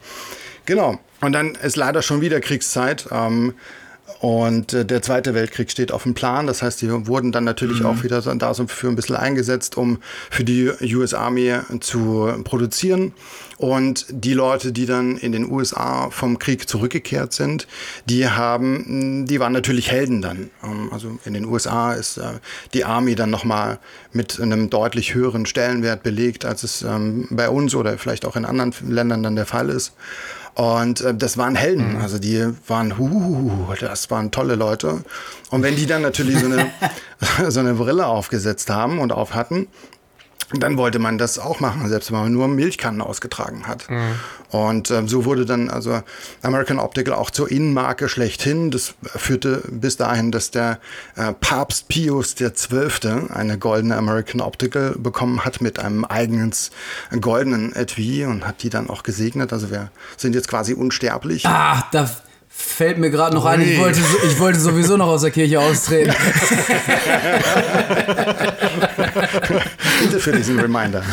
[0.66, 1.00] genau.
[1.22, 3.08] Und dann ist leider schon wieder Kriegszeit.
[3.12, 3.54] Ähm,
[4.20, 6.47] und äh, der Zweite Weltkrieg steht auf dem Plan.
[6.47, 7.86] Das heißt, die wurden dann natürlich mhm.
[7.86, 9.99] auch wieder da so für ein bisschen eingesetzt, um
[10.30, 13.14] für die US Army zu produzieren.
[13.57, 17.68] Und die Leute, die dann in den USA vom Krieg zurückgekehrt sind,
[18.05, 20.49] die haben, die waren natürlich Helden dann.
[20.64, 22.39] Ähm, also in den USA ist äh,
[22.74, 23.80] die Army dann nochmal
[24.14, 28.45] mit einem deutlich höheren Stellenwert belegt, als es ähm, bei uns oder vielleicht auch in
[28.45, 29.93] anderen Ländern dann der Fall ist.
[30.60, 32.01] Und äh, das waren Helden, mhm.
[32.01, 35.05] also die waren, huh, das waren tolle Leute.
[35.51, 36.70] Und wenn die dann natürlich so eine,
[37.49, 39.68] so eine Brille aufgesetzt haben und auf hatten,
[40.54, 43.89] dann wollte man das auch machen, selbst wenn man nur Milchkannen ausgetragen hat.
[43.89, 44.16] Mhm.
[44.50, 46.02] Und äh, so wurde dann also
[46.41, 48.72] American Optical auch zur Innenmarke schlechthin.
[48.72, 50.80] Das führte bis dahin, dass der
[51.16, 53.30] äh, Papst Pius XII.
[53.32, 56.52] eine goldene American Optical bekommen hat mit einem eigenen
[57.22, 59.54] goldenen Etui und hat die dann auch gesegnet.
[59.54, 61.45] Also wir sind jetzt quasi unsterblich.
[61.45, 62.10] Ah, da
[62.52, 66.12] Fällt mir gerade noch ein, ich wollte, ich wollte sowieso noch aus der Kirche austreten.
[70.20, 71.04] Für diesen Reminder.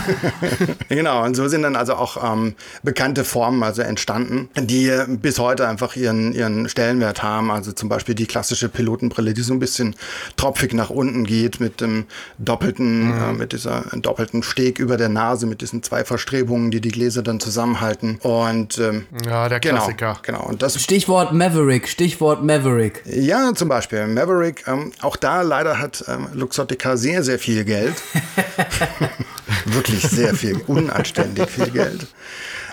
[0.89, 5.69] genau, und so sind dann also auch ähm, bekannte Formen also entstanden, die bis heute
[5.69, 7.51] einfach ihren, ihren Stellenwert haben.
[7.51, 9.95] Also zum Beispiel die klassische Pilotenbrille, die so ein bisschen
[10.37, 12.07] tropfig nach unten geht mit dem
[12.39, 13.23] doppelten, mhm.
[13.23, 17.23] äh, mit dieser doppelten Steg über der Nase, mit diesen zwei Verstrebungen, die die Gläser
[17.23, 18.19] dann zusammenhalten.
[18.23, 20.19] Und ähm, ja, der genau, Klassiker.
[20.23, 20.51] Genau, genau.
[20.51, 23.03] Und das Stichwort Maverick, Stichwort Maverick.
[23.07, 24.65] Ja, zum Beispiel Maverick.
[24.67, 27.95] Ähm, auch da leider hat ähm, Luxottica sehr, sehr viel Geld.
[29.67, 32.07] Wirklich sehr viel, unanständig viel Geld.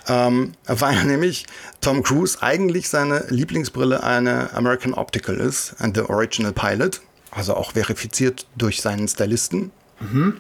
[0.07, 1.45] Ähm, weil nämlich
[1.79, 7.01] Tom Cruise eigentlich seine Lieblingsbrille eine American Optical ist, and the Original Pilot,
[7.31, 9.71] also auch verifiziert durch seinen Stylisten.
[9.99, 10.37] Mhm.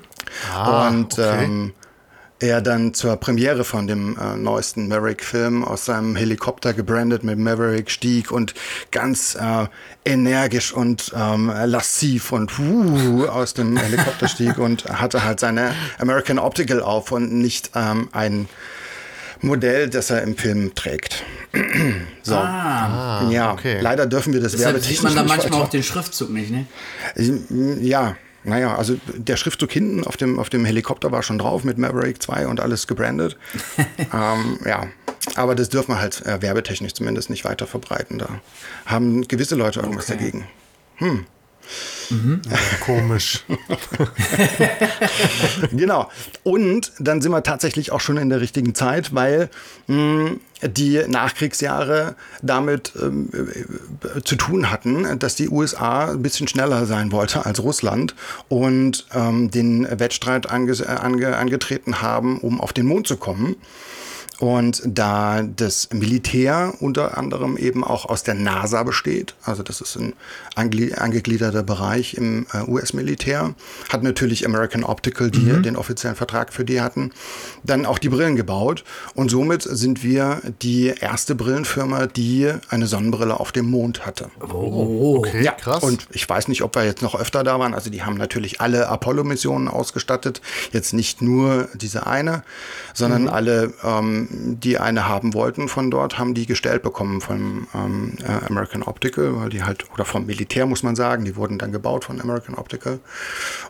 [0.53, 1.45] Ah, und okay.
[1.45, 1.73] ähm,
[2.43, 7.89] er dann zur Premiere von dem äh, neuesten Maverick-Film aus seinem Helikopter gebrandet mit Maverick
[7.89, 8.53] stieg und
[8.91, 9.67] ganz äh,
[10.03, 16.37] energisch und ähm, lassiv und uh, aus dem Helikopter stieg und hatte halt seine American
[16.37, 18.49] Optical auf und nicht ähm, ein
[19.39, 21.23] Modell, das er im Film trägt.
[22.23, 22.35] so.
[22.35, 23.79] Ah, ja, okay.
[23.79, 26.65] leider dürfen wir das Deshalb werbetechnisch sieht man da manchmal auch den Schriftzug nicht, ne?
[27.79, 31.77] Ja, naja, also der Schriftzug hinten auf dem, auf dem Helikopter war schon drauf mit
[31.77, 33.37] Maverick 2 und alles gebrandet.
[34.13, 34.87] ähm, ja,
[35.35, 38.19] aber das dürfen wir halt äh, werbetechnisch zumindest nicht weiter verbreiten.
[38.19, 38.41] Da
[38.85, 40.17] haben gewisse Leute irgendwas okay.
[40.17, 40.47] dagegen.
[40.97, 41.25] Hm.
[42.09, 42.41] Mhm.
[42.49, 43.43] Ja, komisch.
[45.71, 46.09] genau.
[46.43, 49.49] Und dann sind wir tatsächlich auch schon in der richtigen Zeit, weil
[49.87, 50.31] mh,
[50.61, 57.11] die Nachkriegsjahre damit ähm, äh, zu tun hatten, dass die USA ein bisschen schneller sein
[57.11, 58.15] wollte als Russland
[58.47, 63.55] und ähm, den Wettstreit ange ange angetreten haben, um auf den Mond zu kommen.
[64.43, 69.95] Und da das Militär unter anderem eben auch aus der NASA besteht, also das ist
[69.95, 70.15] ein
[70.55, 73.55] angegliederter Bereich im äh, US-Militär,
[73.87, 75.63] hat natürlich American Optical, die mhm.
[75.63, 77.11] den offiziellen Vertrag für die hatten,
[77.63, 78.83] dann auch die Brillen gebaut.
[79.15, 84.29] Und somit sind wir die erste Brillenfirma, die eine Sonnenbrille auf dem Mond hatte.
[84.41, 85.81] Oh, okay, ja, krass.
[85.81, 87.73] Und ich weiß nicht, ob wir jetzt noch öfter da waren.
[87.73, 90.41] Also die haben natürlich alle Apollo-Missionen ausgestattet.
[90.73, 92.43] Jetzt nicht nur diese eine,
[92.93, 93.29] sondern mhm.
[93.29, 98.45] alle ähm, die eine haben wollten von dort, haben die gestellt bekommen von ähm, äh,
[98.49, 102.05] American Optical, weil die halt, oder vom Militär muss man sagen, die wurden dann gebaut
[102.05, 102.99] von American Optical.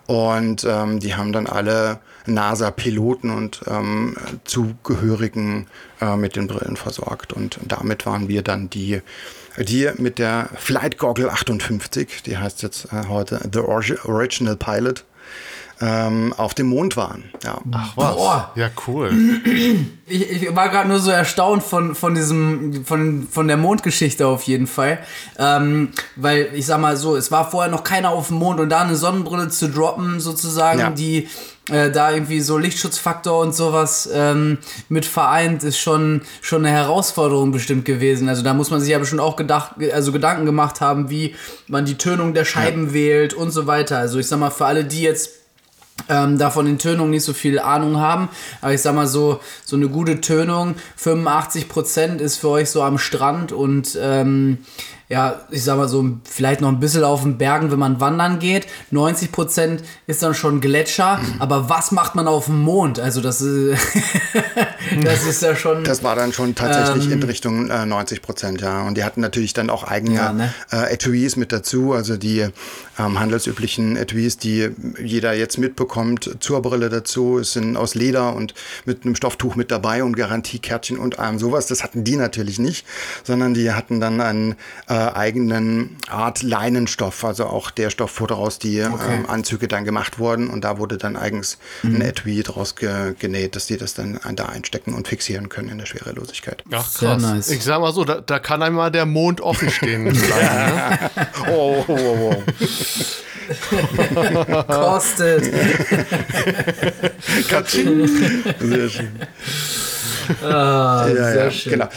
[0.08, 5.68] Und ähm, die haben dann alle NASA-Piloten und ähm, Zugehörigen
[6.02, 7.34] äh, mit den Brillen versorgt.
[7.34, 9.02] Und damit waren wir dann die,
[9.58, 15.04] die mit der Flight Goggle 58, die heißt jetzt äh, heute The Original Pilot,
[15.84, 17.26] ähm, auf dem Mond waren.
[17.44, 17.60] Ja.
[17.74, 18.16] Ach was.
[18.16, 18.52] Boah.
[18.56, 19.12] Ja, cool.
[20.06, 24.44] Ich, ich war gerade nur so erstaunt von, von diesem, von, von der Mondgeschichte auf
[24.44, 25.00] jeden Fall.
[25.40, 28.68] Ähm, weil ich sag mal so, es war vorher noch keiner auf dem Mond und
[28.68, 30.90] da eine Sonnenbrille zu droppen, sozusagen, ja.
[30.90, 31.30] die
[31.72, 34.58] äh, da irgendwie so Lichtschutzfaktor und sowas ähm,
[34.90, 38.28] mit vereint, ist schon, schon eine Herausforderung bestimmt gewesen.
[38.28, 41.34] Also da muss man sich ja bestimmt auch gedacht, also Gedanken gemacht haben, wie
[41.68, 42.94] man die Tönung der Scheiben ja.
[42.94, 43.98] wählt und so weiter.
[43.98, 45.43] Also ich sag mal, für alle, die jetzt
[46.10, 48.30] ähm, da von den Tönungen nicht so viel Ahnung haben.
[48.62, 52.98] Aber ich sag mal so, so eine gute Tönung, 85% ist für euch so am
[52.98, 54.60] Strand und ähm,
[55.14, 58.40] ja, ich sag mal so, vielleicht noch ein bisschen auf den Bergen, wenn man wandern
[58.40, 58.66] geht.
[58.90, 61.20] 90 Prozent ist dann schon Gletscher.
[61.38, 63.00] Aber was macht man auf dem Mond?
[63.00, 63.78] Also, das ist,
[65.04, 65.84] das ist ja schon.
[65.84, 68.88] Das war dann schon tatsächlich ähm, in Richtung äh, 90 Prozent, ja.
[68.88, 70.54] Und die hatten natürlich dann auch eigene ja, ne?
[70.72, 71.94] äh, Etuis mit dazu.
[71.94, 72.48] Also die
[73.00, 74.70] ähm, handelsüblichen Etuis, die
[75.02, 77.40] jeder jetzt mitbekommt, zur Brille dazu.
[77.40, 78.54] Es sind aus Leder und
[78.86, 81.68] mit einem Stofftuch mit dabei und Garantiekärtchen und allem sowas.
[81.68, 82.86] Das hatten die natürlich nicht,
[83.24, 84.56] sondern die hatten dann einen
[84.88, 89.16] äh, eigenen Art Leinenstoff, also auch der Stoff, woraus die okay.
[89.16, 90.50] ähm, Anzüge dann gemacht wurden.
[90.50, 91.96] Und da wurde dann eigens mhm.
[91.96, 95.78] ein Etui draus ge genäht, dass die das dann da einstecken und fixieren können in
[95.78, 96.64] der Schwerelosigkeit.
[96.72, 97.22] Ach krass.
[97.22, 97.50] Nice.
[97.50, 100.04] Ich sag mal so, da, da kann einmal der Mond offen stehen.
[100.04, 100.14] ne?
[101.50, 102.44] oh, oh, oh, oh.
[104.68, 105.44] Kostet.
[108.60, 109.12] Sehr schön.
[110.44, 111.72] Ah, ja, sehr ja, schön.
[111.74, 111.88] Genau.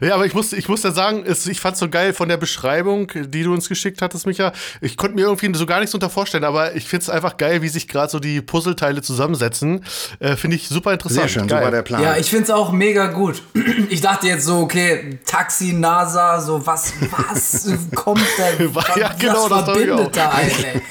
[0.00, 2.28] Ja, aber ich muss, ich muss ja sagen, es, ich fand es so geil von
[2.28, 4.52] der Beschreibung, die du uns geschickt hattest, Micha.
[4.80, 7.62] Ich konnte mir irgendwie so gar nichts unter vorstellen, aber ich finde es einfach geil,
[7.62, 9.84] wie sich gerade so die Puzzleteile zusammensetzen.
[10.20, 11.20] Äh, finde ich super interessant.
[11.20, 11.58] Sehr schön, geil.
[11.58, 12.02] so war der Plan.
[12.02, 13.42] Ja, ich finde es auch mega gut.
[13.90, 18.44] Ich dachte jetzt so, okay, Taxi, NASA, so was, was kommt da?
[18.74, 20.82] Was, ja, genau, das verbindet da einen,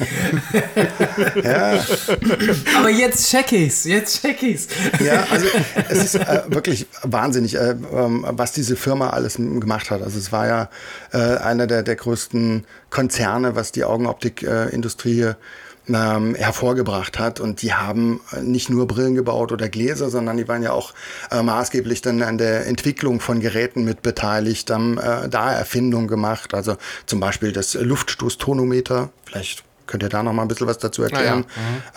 [1.44, 1.80] ja.
[2.78, 4.68] Aber jetzt check ich's, jetzt check ich's.
[5.04, 5.46] Ja, also
[5.90, 6.61] es ist äh, wirklich
[7.04, 10.02] wahnsinnig, äh, ähm, was diese Firma alles gemacht hat.
[10.02, 10.70] Also es war ja
[11.12, 15.34] äh, einer der, der größten Konzerne, was die Augenoptikindustrie äh,
[15.88, 17.40] ähm, hervorgebracht hat.
[17.40, 20.94] Und die haben nicht nur Brillen gebaut oder Gläser, sondern die waren ja auch
[21.32, 26.54] äh, maßgeblich dann an der Entwicklung von Geräten mit beteiligt, haben äh, da Erfindungen gemacht.
[26.54, 29.10] Also zum Beispiel das Luftstoßtonometer.
[29.26, 31.46] Vielleicht könnt ihr da noch mal ein bisschen was dazu erklären.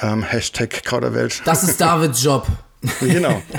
[0.01, 0.17] Ja, ja.
[0.17, 0.21] Mhm.
[0.21, 1.43] Ähm, Hashtag Kauderwelsch.
[1.45, 2.47] Das ist Davids Job.
[3.01, 3.43] genau.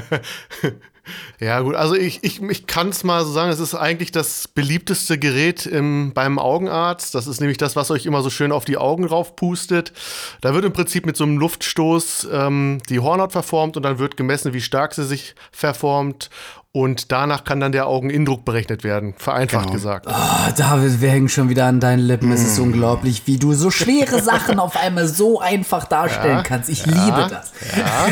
[1.40, 4.48] ja, gut, also ich, ich, ich kann es mal so sagen, es ist eigentlich das
[4.48, 7.14] beliebteste Gerät im, beim Augenarzt.
[7.14, 9.92] Das ist nämlich das, was euch immer so schön auf die Augen raufpustet.
[10.40, 14.16] Da wird im Prinzip mit so einem Luftstoß ähm, die Hornhaut verformt und dann wird
[14.16, 16.30] gemessen, wie stark sie sich verformt.
[16.70, 19.72] Und danach kann dann der Augeninnendruck berechnet werden, vereinfacht genau.
[19.72, 20.06] gesagt.
[20.06, 22.28] Oh, David, wir hängen schon wieder an deinen Lippen.
[22.28, 22.32] Mm.
[22.32, 22.62] Es ist mm.
[22.64, 26.68] unglaublich, wie du so schwere Sachen auf einmal so einfach darstellen ja, kannst.
[26.68, 27.52] Ich ja, liebe das.
[27.74, 28.06] Ja,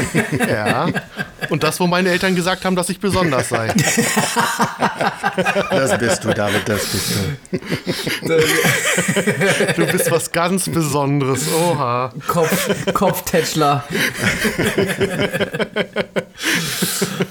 [0.47, 0.87] ja.
[1.51, 3.75] Und das, wo meine Eltern gesagt haben, dass ich besonders sei.
[5.71, 7.13] Das bist du, David, das bist
[8.23, 8.39] du.
[9.77, 11.47] Du bist was ganz Besonderes.
[11.53, 12.11] Oha.
[12.27, 13.85] Kopf, Kopftätschler.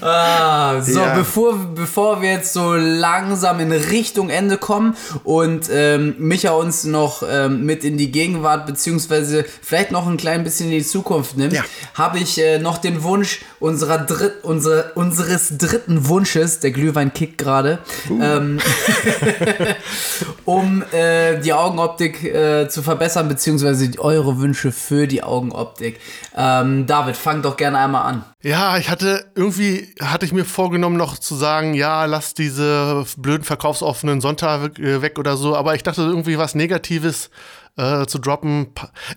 [0.00, 1.15] ah, so, Ja.
[1.16, 7.22] Bevor, bevor wir jetzt so langsam in Richtung Ende kommen und ähm, Micha uns noch
[7.28, 11.52] ähm, mit in die Gegenwart beziehungsweise vielleicht noch ein klein bisschen in die Zukunft nimmt,
[11.54, 11.62] Ja.
[11.94, 17.38] habe ich äh, noch den Wunsch unserer Dritt, unsere, unseres dritten Wunsches, der Glühwein kickt
[17.38, 17.78] gerade,
[18.10, 18.58] ähm,
[20.44, 26.00] um äh, die Augenoptik äh, zu verbessern, beziehungsweise eure Wünsche für die Augenoptik.
[26.36, 28.24] Ähm, David, fang doch gerne einmal an.
[28.46, 33.42] Ja, ich hatte irgendwie, hatte ich mir vorgenommen noch zu sagen, ja, lass diese blöden
[33.42, 37.30] verkaufsoffenen Sonntage weg oder so, aber ich dachte irgendwie was Negatives
[37.76, 38.68] äh, zu droppen.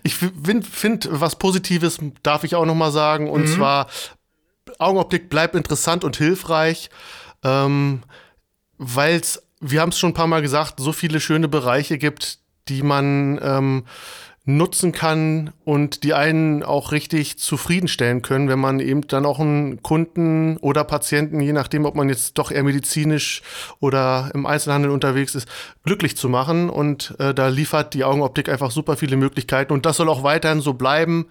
[0.02, 3.86] Ich finde, find, was Positives darf ich auch noch mal sagen, und zwar
[4.80, 6.90] Augenoptik bleibt interessant und hilfreich,
[7.44, 8.02] ähm,
[8.78, 12.40] weil es, wir haben es schon ein paar Mal gesagt, so viele schöne Bereiche gibt,
[12.66, 13.84] die man ähm,
[14.44, 19.82] nutzen kann und die einen auch richtig zufriedenstellen können, wenn man eben dann auch einen
[19.82, 23.42] Kunden oder Patienten, je nachdem, ob man jetzt doch eher medizinisch
[23.80, 25.46] oder im Einzelhandel unterwegs ist,
[25.84, 26.70] glücklich zu machen.
[26.70, 30.60] Und äh, da liefert die Augenoptik einfach super viele Möglichkeiten und das soll auch weiterhin
[30.60, 31.26] so bleiben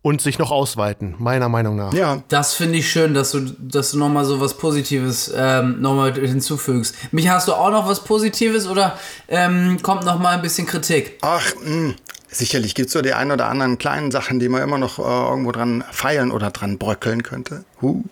[0.00, 1.92] und sich noch ausweiten, meiner Meinung nach.
[1.94, 6.12] Ja, Das finde ich schön, dass du, dass du nochmal so was Positives ähm, nochmal
[6.14, 7.12] hinzufügst.
[7.12, 8.98] Mich hast du auch noch was Positives oder
[9.28, 11.18] ähm, kommt noch mal ein bisschen Kritik?
[11.22, 11.94] ach, mh,
[12.32, 15.02] sicherlich gibt es so die ein oder anderen kleinen Sachen, die man immer noch äh,
[15.02, 17.64] irgendwo dran feilen oder dran bröckeln könnte.
[17.80, 18.02] Huh.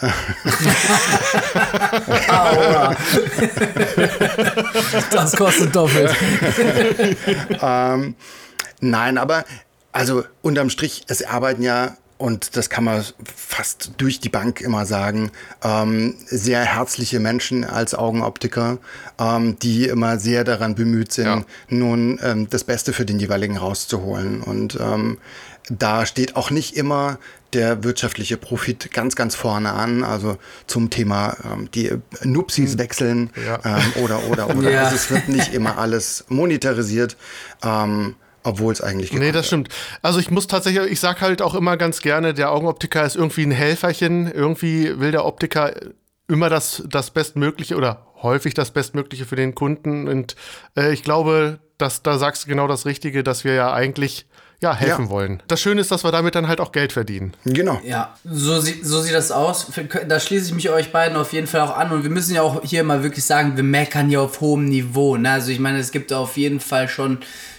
[5.10, 6.14] Das kostet doppelt.
[7.62, 8.14] ähm,
[8.80, 9.44] nein, aber
[9.92, 13.04] also unterm Strich, es arbeiten ja, und das kann man
[13.34, 15.30] fast durch die Bank immer sagen,
[15.62, 18.78] ähm, sehr herzliche Menschen als Augenoptiker,
[19.18, 21.44] ähm, die immer sehr daran bemüht sind, Ja.
[21.68, 24.42] nun ähm, das Beste für den jeweiligen rauszuholen.
[24.42, 25.18] Und ähm,
[25.70, 27.18] da steht auch nicht immer
[27.52, 30.02] der wirtschaftliche Profit ganz, ganz vorne an.
[30.04, 31.92] Also zum Thema ähm, die
[32.24, 33.60] Nupsis wechseln Ja.
[33.64, 34.70] ähm, oder, oder, oder.
[34.72, 34.82] Ja.
[34.84, 37.16] Also es wird nicht immer alles monetarisiert,
[37.62, 39.68] ähm, obwohl es eigentlich Nee, das stimmt.
[40.02, 43.42] Also ich muss tatsächlich, ich sag halt auch immer ganz gerne, der Augenoptiker ist irgendwie
[43.42, 44.30] ein Helferchen.
[44.30, 45.72] Irgendwie will der Optiker
[46.28, 50.08] immer das, das Bestmögliche oder häufig das Bestmögliche für den Kunden.
[50.08, 50.36] Und
[50.76, 54.26] äh, ich glaube, dass da sagst du genau das Richtige, dass wir ja eigentlich
[54.60, 55.10] ja, helfen Ja.
[55.10, 55.42] wollen.
[55.46, 57.32] Das Schöne ist, dass wir damit dann halt auch Geld verdienen.
[57.44, 57.80] Genau.
[57.84, 59.70] Ja, so, sie, so sieht das aus.
[60.08, 61.92] Da schließe ich mich euch beiden auf jeden Fall auch an.
[61.92, 65.16] Und wir müssen ja auch hier mal wirklich sagen, wir meckern ja auf hohem Niveau.
[65.16, 65.30] Ne?
[65.30, 67.18] Also ich meine, es gibt auf jeden Fall schon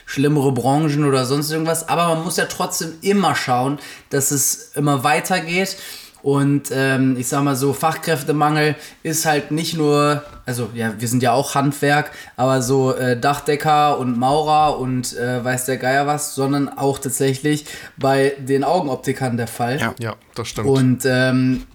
[0.09, 1.87] schlimmere Branchen oder sonst irgendwas.
[1.87, 3.77] Aber man muss ja trotzdem immer schauen,
[4.09, 5.77] dass es immer weitergeht.
[6.23, 11.23] Und ähm, ich sag mal so, Fachkräftemangel ist halt nicht nur, also ja, wir sind
[11.23, 16.35] ja auch Handwerk, aber so äh, Dachdecker und Maurer und äh, weiß der Geier was,
[16.35, 19.79] sondern auch tatsächlich bei den Augenoptikern der Fall.
[19.79, 19.93] Ja.
[19.99, 20.67] Ja, das stimmt.
[20.67, 21.67] Und ähm,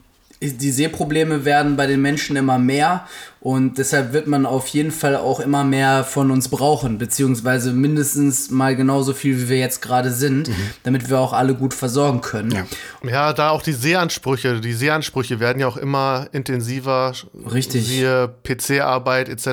[0.44, 3.06] die Sehprobleme werden bei den Menschen immer mehr
[3.40, 8.50] und deshalb wird man auf jeden Fall auch immer mehr von uns brauchen, beziehungsweise mindestens
[8.50, 10.50] mal genauso viel, wie wir jetzt gerade sind,
[10.82, 12.52] damit wir auch alle gut versorgen können.
[12.52, 12.64] Ja.
[13.06, 17.12] Ja, da auch die Sehansprüche, die Sehansprüche werden ja auch immer intensiver.
[17.52, 17.86] Richtig.
[17.86, 19.44] Siehe PC-Arbeit etc.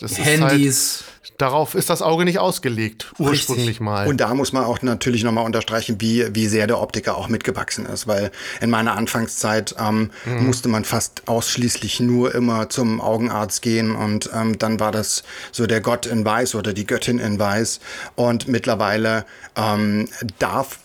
[0.00, 1.04] Das ist Handys.
[1.06, 4.06] Halt, darauf ist das Auge nicht ausgelegt, ursprünglich mal.
[4.06, 7.86] Und da muss man auch natürlich nochmal unterstreichen, wie, wie sehr der Optiker auch mitgewachsen
[7.86, 8.30] ist, weil
[8.60, 10.10] in meiner Anfangszeit ähm,
[10.40, 15.22] musste man fast ausschließlich nur immer zum Augenarzt gehen und ähm, dann war das
[15.52, 17.80] so der Gott in Weiß oder die Göttin in Weiß.
[18.16, 19.24] Und mittlerweile
[19.56, 20.08] ähm,
[20.38, 20.78] darf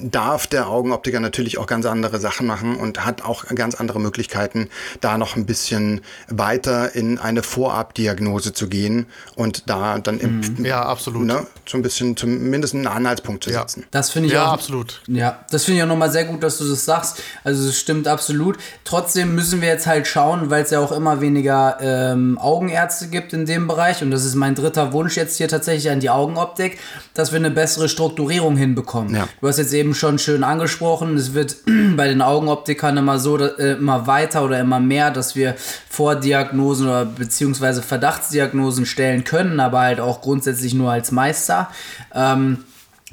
[0.00, 4.68] darf der Augenoptiker natürlich auch ganz andere Sachen machen und hat auch ganz andere Möglichkeiten,
[5.00, 9.06] da noch ein bisschen weiter in eine Vorabdiagnose zu gehen
[9.36, 11.26] und da dann im, Ja, absolut.
[11.26, 13.60] ne, so ein bisschen zumindest einen Anhaltspunkt zu Ja.
[13.60, 13.84] setzen.
[13.90, 14.52] Das finde ich Ja, auch.
[14.52, 15.02] absolut.
[15.08, 17.22] Ja, das finde ich auch nochmal sehr gut, dass du das sagst.
[17.42, 18.58] Also es stimmt absolut.
[18.84, 23.32] Trotzdem müssen wir jetzt halt schauen, weil es ja auch immer weniger ähm, Augenärzte gibt
[23.32, 24.02] in dem Bereich.
[24.02, 26.78] Und das ist mein dritter Wunsch jetzt hier tatsächlich an die Augenoptik,
[27.14, 29.14] dass wir eine bessere Strukturierung hinbekommen.
[29.14, 29.28] Ja.
[29.40, 31.56] Du hast jetzt eben schon schön angesprochen, es wird
[31.96, 35.54] bei den Augenoptikern immer so, äh, immer weiter oder immer mehr, dass wir
[35.88, 41.70] Vordiagnosen oder beziehungsweise Verdachtsdiagnosen stellen können, aber halt auch grundsätzlich nur als Meister.
[42.14, 42.58] Ähm,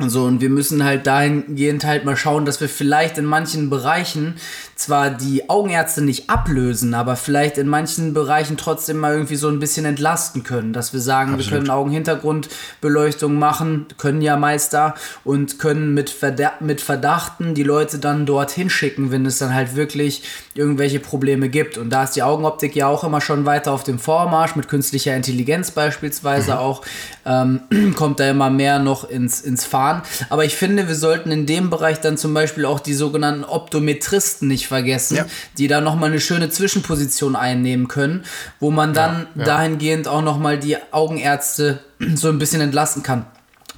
[0.02, 3.70] und so, und wir müssen halt dahingehend halt mal schauen, dass wir vielleicht in manchen
[3.70, 4.36] Bereichen
[4.76, 9.60] zwar die Augenärzte nicht ablösen, aber vielleicht in manchen Bereichen trotzdem mal irgendwie so ein
[9.60, 10.74] bisschen entlasten können.
[10.74, 16.82] Dass wir sagen, wir können Augenhintergrundbeleuchtung machen, können ja Meister und können mit, Verda mit
[16.82, 20.24] Verdachten die Leute dann dorthin schicken, wenn es dann halt wirklich
[20.56, 21.78] irgendwelche Probleme gibt.
[21.78, 25.16] Und da ist die Augenoptik ja auch immer schon weiter auf dem Vormarsch, mit künstlicher
[25.16, 26.82] Intelligenz beispielsweise auch,
[27.26, 27.62] ähm,
[27.96, 30.28] kommt da immer mehr noch ins, ins Fahren fahren.
[30.30, 34.48] Aber ich finde, wir sollten in dem Bereich dann zum Beispiel auch die sogenannten Optometristen
[34.48, 35.26] nicht vergessen, ja.
[35.58, 38.24] die da nochmal eine schöne Zwischenposition einnehmen können,
[38.60, 39.46] wo man dann ja, ja.
[39.46, 41.80] dahingehend auch nochmal die Augenärzte
[42.16, 43.26] so ein bisschen entlasten kann.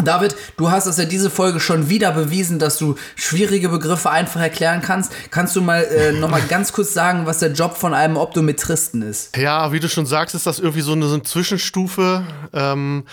[0.04, 4.42] David, du hast es ja diese Folge schon wieder bewiesen, dass du schwierige Begriffe einfach
[4.42, 5.12] erklären kannst.
[5.30, 9.04] Kannst du mal äh, noch mal ganz kurz sagen, was der Job von einem Optometristen
[9.04, 9.38] ist?
[9.38, 12.26] Ja, wie du schon sagst, ist das irgendwie so eine, so eine Zwischenstufe.
[12.54, 13.04] Ähm,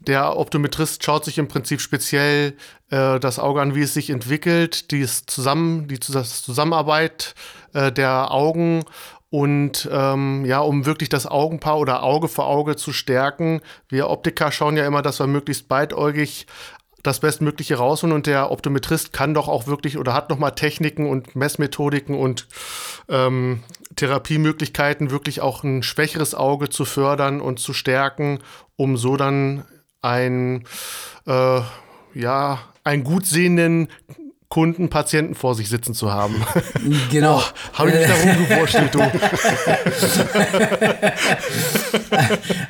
[0.00, 2.54] der Optometrist schaut sich im Prinzip speziell
[2.90, 7.34] äh, das Auge an, wie es sich entwickelt, die zusammen, die Zusammenarbeit
[7.74, 8.84] äh, der Augen
[9.30, 13.60] und ähm, ja, um wirklich das Augenpaar oder Auge für Auge zu stärken.
[13.88, 16.46] Wir Optiker schauen ja immer, dass wir möglichst beidäugig
[17.02, 21.34] das Bestmögliche rausholen und der Optometrist kann doch auch wirklich oder hat nochmal Techniken und
[21.34, 22.46] Messmethodiken und
[23.08, 23.62] ähm,
[23.96, 28.40] Therapiemöglichkeiten, wirklich auch ein schwächeres Auge zu fördern und zu stärken,
[28.76, 29.64] um so dann
[30.02, 30.64] ein
[31.26, 31.60] äh,
[32.14, 33.88] ja, einen gut sehenden
[34.50, 36.44] Kunden, Patienten vor sich sitzen zu haben.
[37.10, 37.38] Genau.
[37.38, 39.00] Oh, Habe ich mich da rumgewurschtelt, du.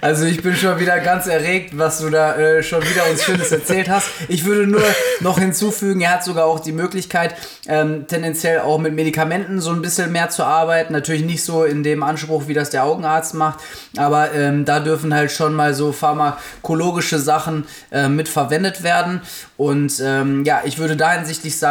[0.01, 3.51] Also ich bin schon wieder ganz erregt, was du da äh, schon wieder uns Schönes
[3.53, 4.09] erzählt hast.
[4.29, 4.83] Ich würde nur
[5.21, 7.35] noch hinzufügen, er hat sogar auch die Möglichkeit,
[7.67, 10.93] ähm, tendenziell auch mit Medikamenten so ein bisschen mehr zu arbeiten.
[10.93, 13.61] Natürlich nicht so in dem Anspruch, wie das der Augenarzt macht,
[13.97, 19.23] aber ähm, da dürfen halt schon mal so pharmakologische Sachen äh, mit verwendet werden.
[19.57, 21.70] Und ähm, ja, ich würde da hinsichtlich sagen,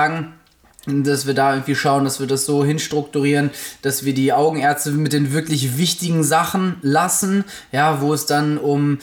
[0.86, 5.14] dass wir da irgendwie schauen, dass wir das so hinstrukturieren, dass wir die Augenärzte mit
[5.14, 9.00] den wirklich wichtigen Sachen lassen, ja, wo es dann um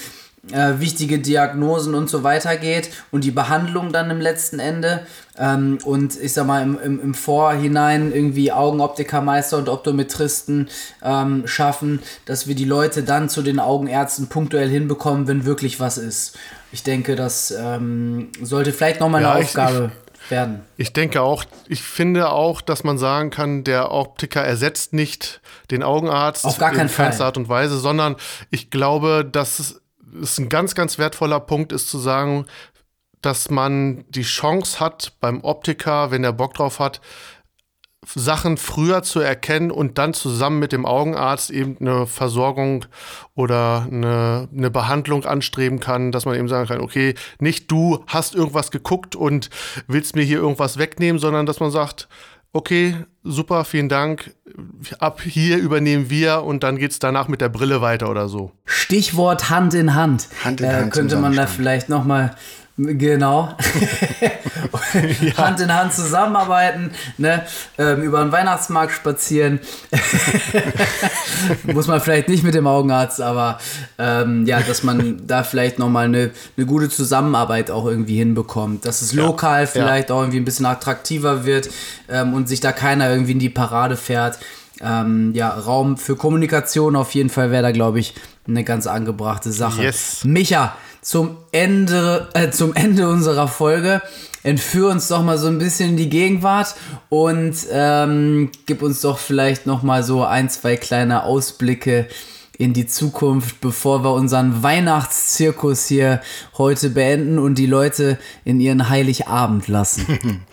[0.53, 5.07] äh, wichtige Diagnosen und so weiter geht und die Behandlung dann im letzten Ende.
[5.39, 10.69] Ähm, und ich sag mal, im, im, im Vorhinein irgendwie Augenoptikermeister und Optometristen
[11.03, 15.99] ähm, schaffen, dass wir die Leute dann zu den Augenärzten punktuell hinbekommen, wenn wirklich was
[15.99, 16.39] ist.
[16.73, 19.91] Ich denke, das ähm, sollte vielleicht nochmal eine ja, Aufgabe.
[19.93, 20.64] Ich, ich werden.
[20.77, 25.83] Ich denke auch, ich finde auch, dass man sagen kann, der Optiker ersetzt nicht den
[25.83, 28.16] Augenarzt Auf gar in keinster Art und Weise, sondern
[28.51, 29.81] ich glaube, dass
[30.22, 32.47] es ein ganz, ganz wertvoller Punkt ist zu sagen,
[33.22, 37.01] dass man die Chance hat beim Optiker, wenn er Bock drauf hat,
[38.15, 42.85] Sachen früher zu erkennen und dann zusammen mit dem Augenarzt eben eine Versorgung
[43.35, 48.35] oder eine, eine Behandlung anstreben kann, dass man eben sagen kann, okay, nicht du hast
[48.35, 49.51] irgendwas geguckt und
[49.87, 52.09] willst mir hier irgendwas wegnehmen, sondern dass man sagt,
[52.53, 54.35] okay, super, vielen Dank,
[54.99, 58.53] ab hier übernehmen wir und dann geht es danach mit der Brille weiter oder so.
[58.65, 60.29] Stichwort Hand in Hand.
[60.45, 60.87] Hand in Hand.
[60.87, 62.35] Äh, könnte man da vielleicht noch mal
[62.79, 63.55] Genau.
[65.22, 65.37] ja.
[65.39, 67.43] Hand in Hand zusammenarbeiten, ne?
[67.79, 69.61] Ähm, über den Weihnachtsmarkt spazieren.
[71.72, 73.59] Muss man vielleicht nicht mit dem Augenarzt, aber
[73.99, 78.85] ähm, ja, dass man da vielleicht nochmal eine, eine gute Zusammenarbeit auch irgendwie hinbekommt.
[78.85, 79.66] Dass es lokal ja.
[79.66, 80.14] vielleicht ja.
[80.14, 81.70] auch irgendwie ein bisschen attraktiver wird
[82.11, 84.39] ähm, und sich da keiner irgendwie in die Parade fährt.
[84.83, 88.12] Ähm, ja, Raum für Kommunikation auf jeden Fall wäre da, glaube ich,
[88.47, 89.83] eine ganz angebrachte Sache.
[89.83, 90.25] Yes.
[90.25, 94.03] Micha, zum Ende, äh, zum Ende unserer Folge.
[94.43, 96.77] Entführ uns doch mal so ein bisschen in die Gegenwart
[97.09, 102.07] und ähm, gib uns doch vielleicht noch mal so ein, zwei kleine Ausblicke
[102.59, 106.21] in die Zukunft, bevor wir unseren Weihnachtszirkus hier
[106.57, 110.07] heute beenden und die Leute in ihren Heiligabend lassen.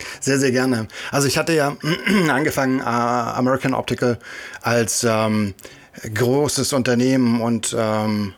[0.20, 0.88] Sehr, sehr gerne.
[1.10, 1.76] Also ich hatte ja
[2.28, 4.18] angefangen, uh, American Optical
[4.62, 5.54] als ähm,
[6.02, 8.34] großes Unternehmen und ähm,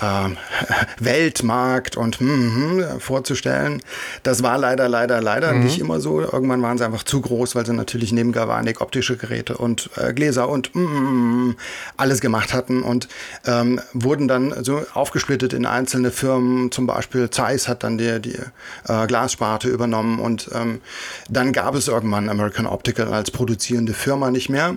[0.00, 0.28] äh,
[0.98, 3.82] Weltmarkt und hm, hm, vorzustellen.
[4.22, 5.64] Das war leider, leider, leider mhm.
[5.64, 6.20] nicht immer so.
[6.20, 10.12] Irgendwann waren sie einfach zu groß, weil sie natürlich neben Galvanik optische Geräte und äh,
[10.12, 11.56] Gläser und hm,
[11.96, 13.08] alles gemacht hatten und
[13.46, 16.70] ähm, wurden dann so aufgesplittet in einzelne Firmen.
[16.70, 18.38] Zum Beispiel Zeiss hat dann die, die
[18.88, 20.80] äh, Glassparte übernommen und ähm,
[21.28, 24.76] dann gab es irgendwann American Optical als produzierende Firma nicht mehr.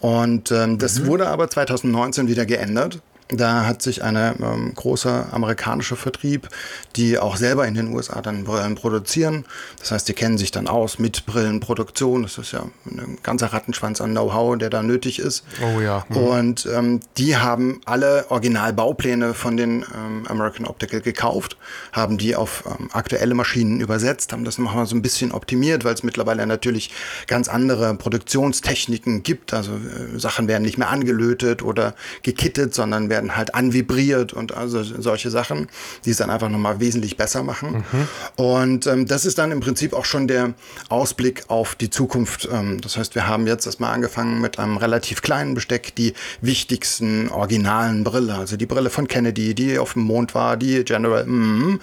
[0.00, 1.06] Und ähm, das mhm.
[1.06, 3.00] wurde aber 2019 wieder geändert.
[3.28, 6.48] Da hat sich eine ähm, große amerikanische Vertrieb,
[6.96, 9.44] die auch selber in den USA dann Brillen produzieren.
[9.78, 12.22] Das heißt, die kennen sich dann aus mit Brillenproduktion.
[12.22, 15.44] Das ist ja ein ganzer Rattenschwanz an Know-how, der da nötig ist.
[15.62, 16.04] Oh ja.
[16.08, 16.16] Mhm.
[16.16, 21.56] Und ähm, die haben alle Originalbaupläne von den ähm, American Optical gekauft,
[21.92, 25.94] haben die auf ähm, aktuelle Maschinen übersetzt, haben das nochmal so ein bisschen optimiert, weil
[25.94, 26.90] es mittlerweile natürlich
[27.26, 29.54] ganz andere Produktionstechniken gibt.
[29.54, 34.82] Also äh, Sachen werden nicht mehr angelötet oder gekittet, sondern werden halt anvibriert und also
[34.82, 35.68] solche Sachen,
[36.06, 37.84] die es dann einfach nochmal wesentlich besser machen.
[37.92, 38.08] Mhm.
[38.42, 40.54] Und ähm, das ist dann im Prinzip auch schon der
[40.88, 42.48] Ausblick auf die Zukunft.
[42.50, 47.28] Ähm, das heißt, wir haben jetzt erstmal angefangen mit einem relativ kleinen Besteck, die wichtigsten
[47.28, 51.80] originalen Brille, also die Brille von Kennedy, die auf dem Mond war, die General, mm,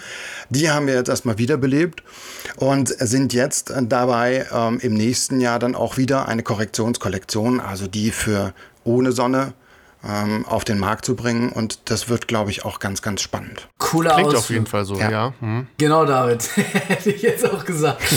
[0.49, 2.01] die haben wir jetzt erstmal wiederbelebt
[2.55, 8.09] und sind jetzt dabei, ähm, im nächsten Jahr dann auch wieder eine Korrektionskollektion, also die
[8.09, 8.53] für
[8.83, 9.53] ohne Sonne
[10.07, 11.51] ähm, auf den Markt zu bringen.
[11.51, 13.67] Und das wird, glaube ich, auch ganz, ganz spannend.
[13.77, 14.43] Cooler Klingt Ausflug.
[14.43, 15.11] auf jeden Fall so, ja.
[15.11, 15.33] ja.
[15.39, 15.67] Hm.
[15.77, 16.49] Genau, David.
[16.55, 18.01] Hätte ich jetzt auch gesagt.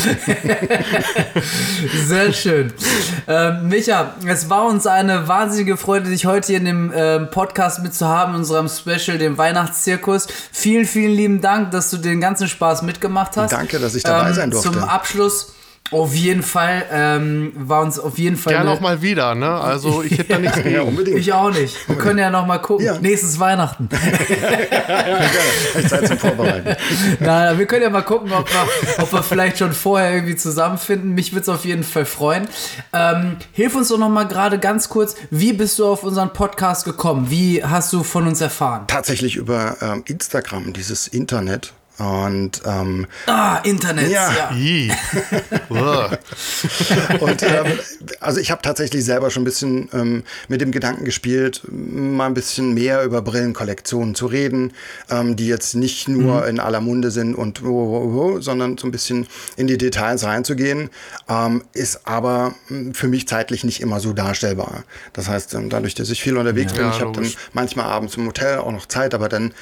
[2.06, 2.72] Sehr schön.
[3.26, 7.82] Ähm, Micha, es war uns eine wahnsinnige Freude, dich heute hier in dem ähm, Podcast
[7.82, 10.28] mitzuhaben, in unserem Special, dem Weihnachtszirkus.
[10.52, 13.52] Vielen, vielen lieben Dank, dass du den ganzen Spaß mitgemacht hast.
[13.52, 14.72] Danke, dass ich dabei ähm, sein durfte.
[14.72, 15.52] Zum Abschluss
[15.92, 18.54] auf jeden Fall ähm, war uns auf jeden Fall.
[18.54, 19.48] Gerne auch mal wieder, ne?
[19.48, 21.18] Also ich hätte da nichts ja, unbedingt.
[21.18, 21.88] Ich auch nicht.
[21.88, 22.84] Wir können ja noch mal gucken.
[22.84, 22.98] Ja.
[22.98, 23.88] Nächstes Weihnachten.
[24.70, 26.76] ja, Zeit zum Vorbereiten.
[27.20, 31.14] Nein, wir können ja mal gucken, ob wir, ob wir vielleicht schon vorher irgendwie zusammenfinden.
[31.14, 32.48] Mich würde es auf jeden Fall freuen.
[32.92, 35.14] Ähm, hilf uns doch noch mal gerade ganz kurz.
[35.30, 37.30] Wie bist du auf unseren Podcast gekommen?
[37.30, 38.84] Wie hast du von uns erfahren?
[38.86, 41.72] Tatsächlich über ähm, Instagram, dieses Internet.
[41.98, 44.10] Und ähm, ah, Internet.
[44.10, 44.50] Ja.
[44.52, 44.90] ja.
[47.20, 47.78] Und ähm,
[48.20, 52.34] also ich habe tatsächlich selber schon ein bisschen ähm, mit dem Gedanken gespielt, mal ein
[52.34, 54.72] bisschen mehr über Brillenkollektionen zu reden,
[55.10, 59.26] ähm, die jetzt nicht nur in aller Munde sind und oh, sondern so ein bisschen
[59.56, 60.90] in die Details reinzugehen,
[61.28, 64.84] ähm, ist aber mh, für mich zeitlich nicht immer so darstellbar.
[65.12, 68.16] Das heißt, ähm, dadurch, dass ich viel unterwegs bin, Ja, ich habe dann manchmal abends
[68.16, 69.52] im Hotel auch noch Zeit, aber dann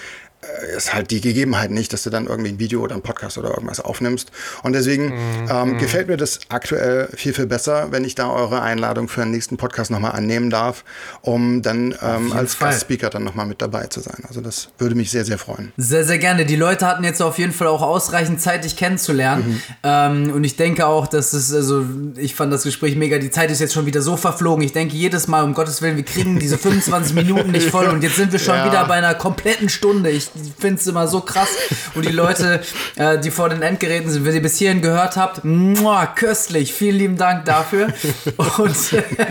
[0.76, 3.50] ist halt die Gegebenheit nicht, dass du dann irgendwie ein Video oder ein Podcast oder
[3.50, 4.30] irgendwas aufnimmst.
[4.62, 5.48] Und deswegen Mhm.
[5.50, 9.32] ähm, gefällt mir das aktuell viel, viel besser, wenn ich da eure Einladung für den
[9.32, 10.84] nächsten Podcast nochmal annehmen darf,
[11.20, 12.70] um dann ähm, als Fall.
[12.70, 14.22] Gastspeaker dann nochmal mit dabei zu sein.
[14.28, 15.72] Also das würde mich sehr, sehr freuen.
[15.76, 16.46] Sehr, sehr gerne.
[16.46, 19.62] Die Leute hatten jetzt auf jeden Fall auch ausreichend Zeit, dich kennenzulernen.
[19.82, 21.84] Ähm, und ich denke auch, dass es, also,
[22.16, 23.18] ich fand das Gespräch mega.
[23.18, 24.64] Die Zeit ist jetzt schon wieder so verflogen.
[24.64, 27.86] Ich denke jedes Mal, um Gottes Willen, wir kriegen diese 25 Minuten nicht voll.
[27.88, 28.66] Und jetzt sind wir schon Ja.
[28.66, 30.10] wieder bei einer kompletten Stunde.
[30.10, 31.48] Ich finde es immer so krass.
[31.94, 32.60] Und die Leute,
[32.96, 36.72] äh, die vor den Endgeräten sind, wenn ihr bis hierhin gehört habt, muah, köstlich.
[36.72, 37.88] Vielen lieben Dank dafür.
[38.36, 38.76] Und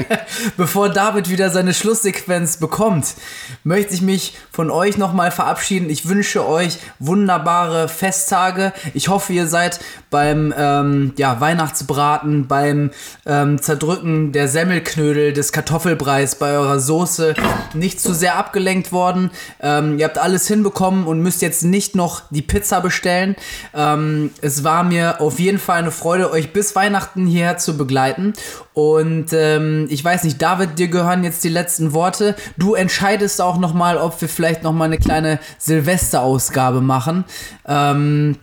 [0.58, 3.16] bevor David wieder seine Schlusssequenz bekommt,
[3.64, 5.90] möchte ich mich von euch nochmal verabschieden.
[5.90, 8.74] Ich wünsche euch wunderbare Festtage.
[8.94, 9.80] Ich hoffe, ihr seid
[10.10, 12.92] beim ähm, ja, Weihnachtsbraten, beim
[13.26, 17.36] ähm, Zerdrücken der Semmelknödel, des Kartoffelbreis, bei eurer Soße
[17.74, 19.32] nicht zu sehr abgelenkt worden.
[19.62, 23.36] Ähm, ihr habt alles hinbekommen und müsst jetzt nicht noch die Pizza bestellen.
[23.74, 28.34] Ähm, es war mir auf jeden Fall eine Freude, euch bis Weihnachten hierher zu begleiten.
[28.74, 32.36] Und ähm, ich weiß nicht, David, dir gehören jetzt die letzten Worte.
[32.58, 37.26] Du entscheidest auch nochmal, ob wir vielleicht nochmal eine kleine Silvesterausgabe machen.
[37.68, 38.38] Ähm,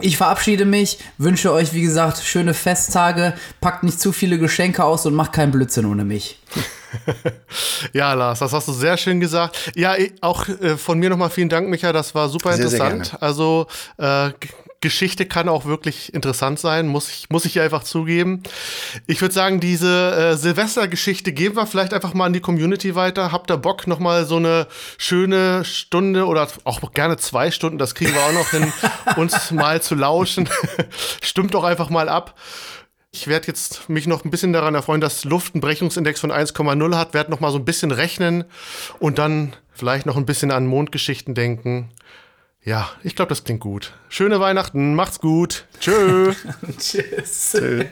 [0.00, 3.32] ich verabschiede mich, wünsche euch, wie gesagt, schöne Festtage,
[3.62, 6.38] packt nicht zu viele Geschenke aus und macht keinen Blödsinn ohne mich.
[7.92, 9.72] Ja, Lars, das hast du sehr schön gesagt.
[9.74, 11.92] Ja, auch äh, von mir nochmal vielen Dank, Micha.
[11.92, 13.22] Das war super Sehr, sehr interessant.
[13.22, 13.66] also
[13.98, 14.30] äh,
[14.80, 18.42] Geschichte kann auch wirklich interessant sein, muss ich, muss ich einfach zugeben.
[19.06, 23.32] Ich würde sagen, diese äh, Silvestergeschichte geben wir vielleicht einfach mal an die Community weiter.
[23.32, 24.66] Habt ihr Bock, nochmal so eine
[24.98, 28.72] schöne Stunde oder auch gerne zwei Stunden, das kriegen wir auch noch hin,
[29.16, 30.48] uns mal zu lauschen.
[31.22, 32.38] Stimmt doch einfach mal ab.
[33.16, 36.96] Ich werde jetzt mich noch ein bisschen daran erfreuen, dass Luft einen Brechungsindex von 1,0
[36.96, 38.44] hat, werde noch mal so ein bisschen rechnen
[38.98, 41.88] und dann vielleicht noch ein bisschen an Mondgeschichten denken.
[42.62, 43.94] Ja, ich glaube, das klingt gut.
[44.10, 45.64] Schöne Weihnachten, macht's gut.
[45.80, 46.34] Tschö.
[46.78, 47.52] Tschüss.
[47.52, 47.86] Tschö.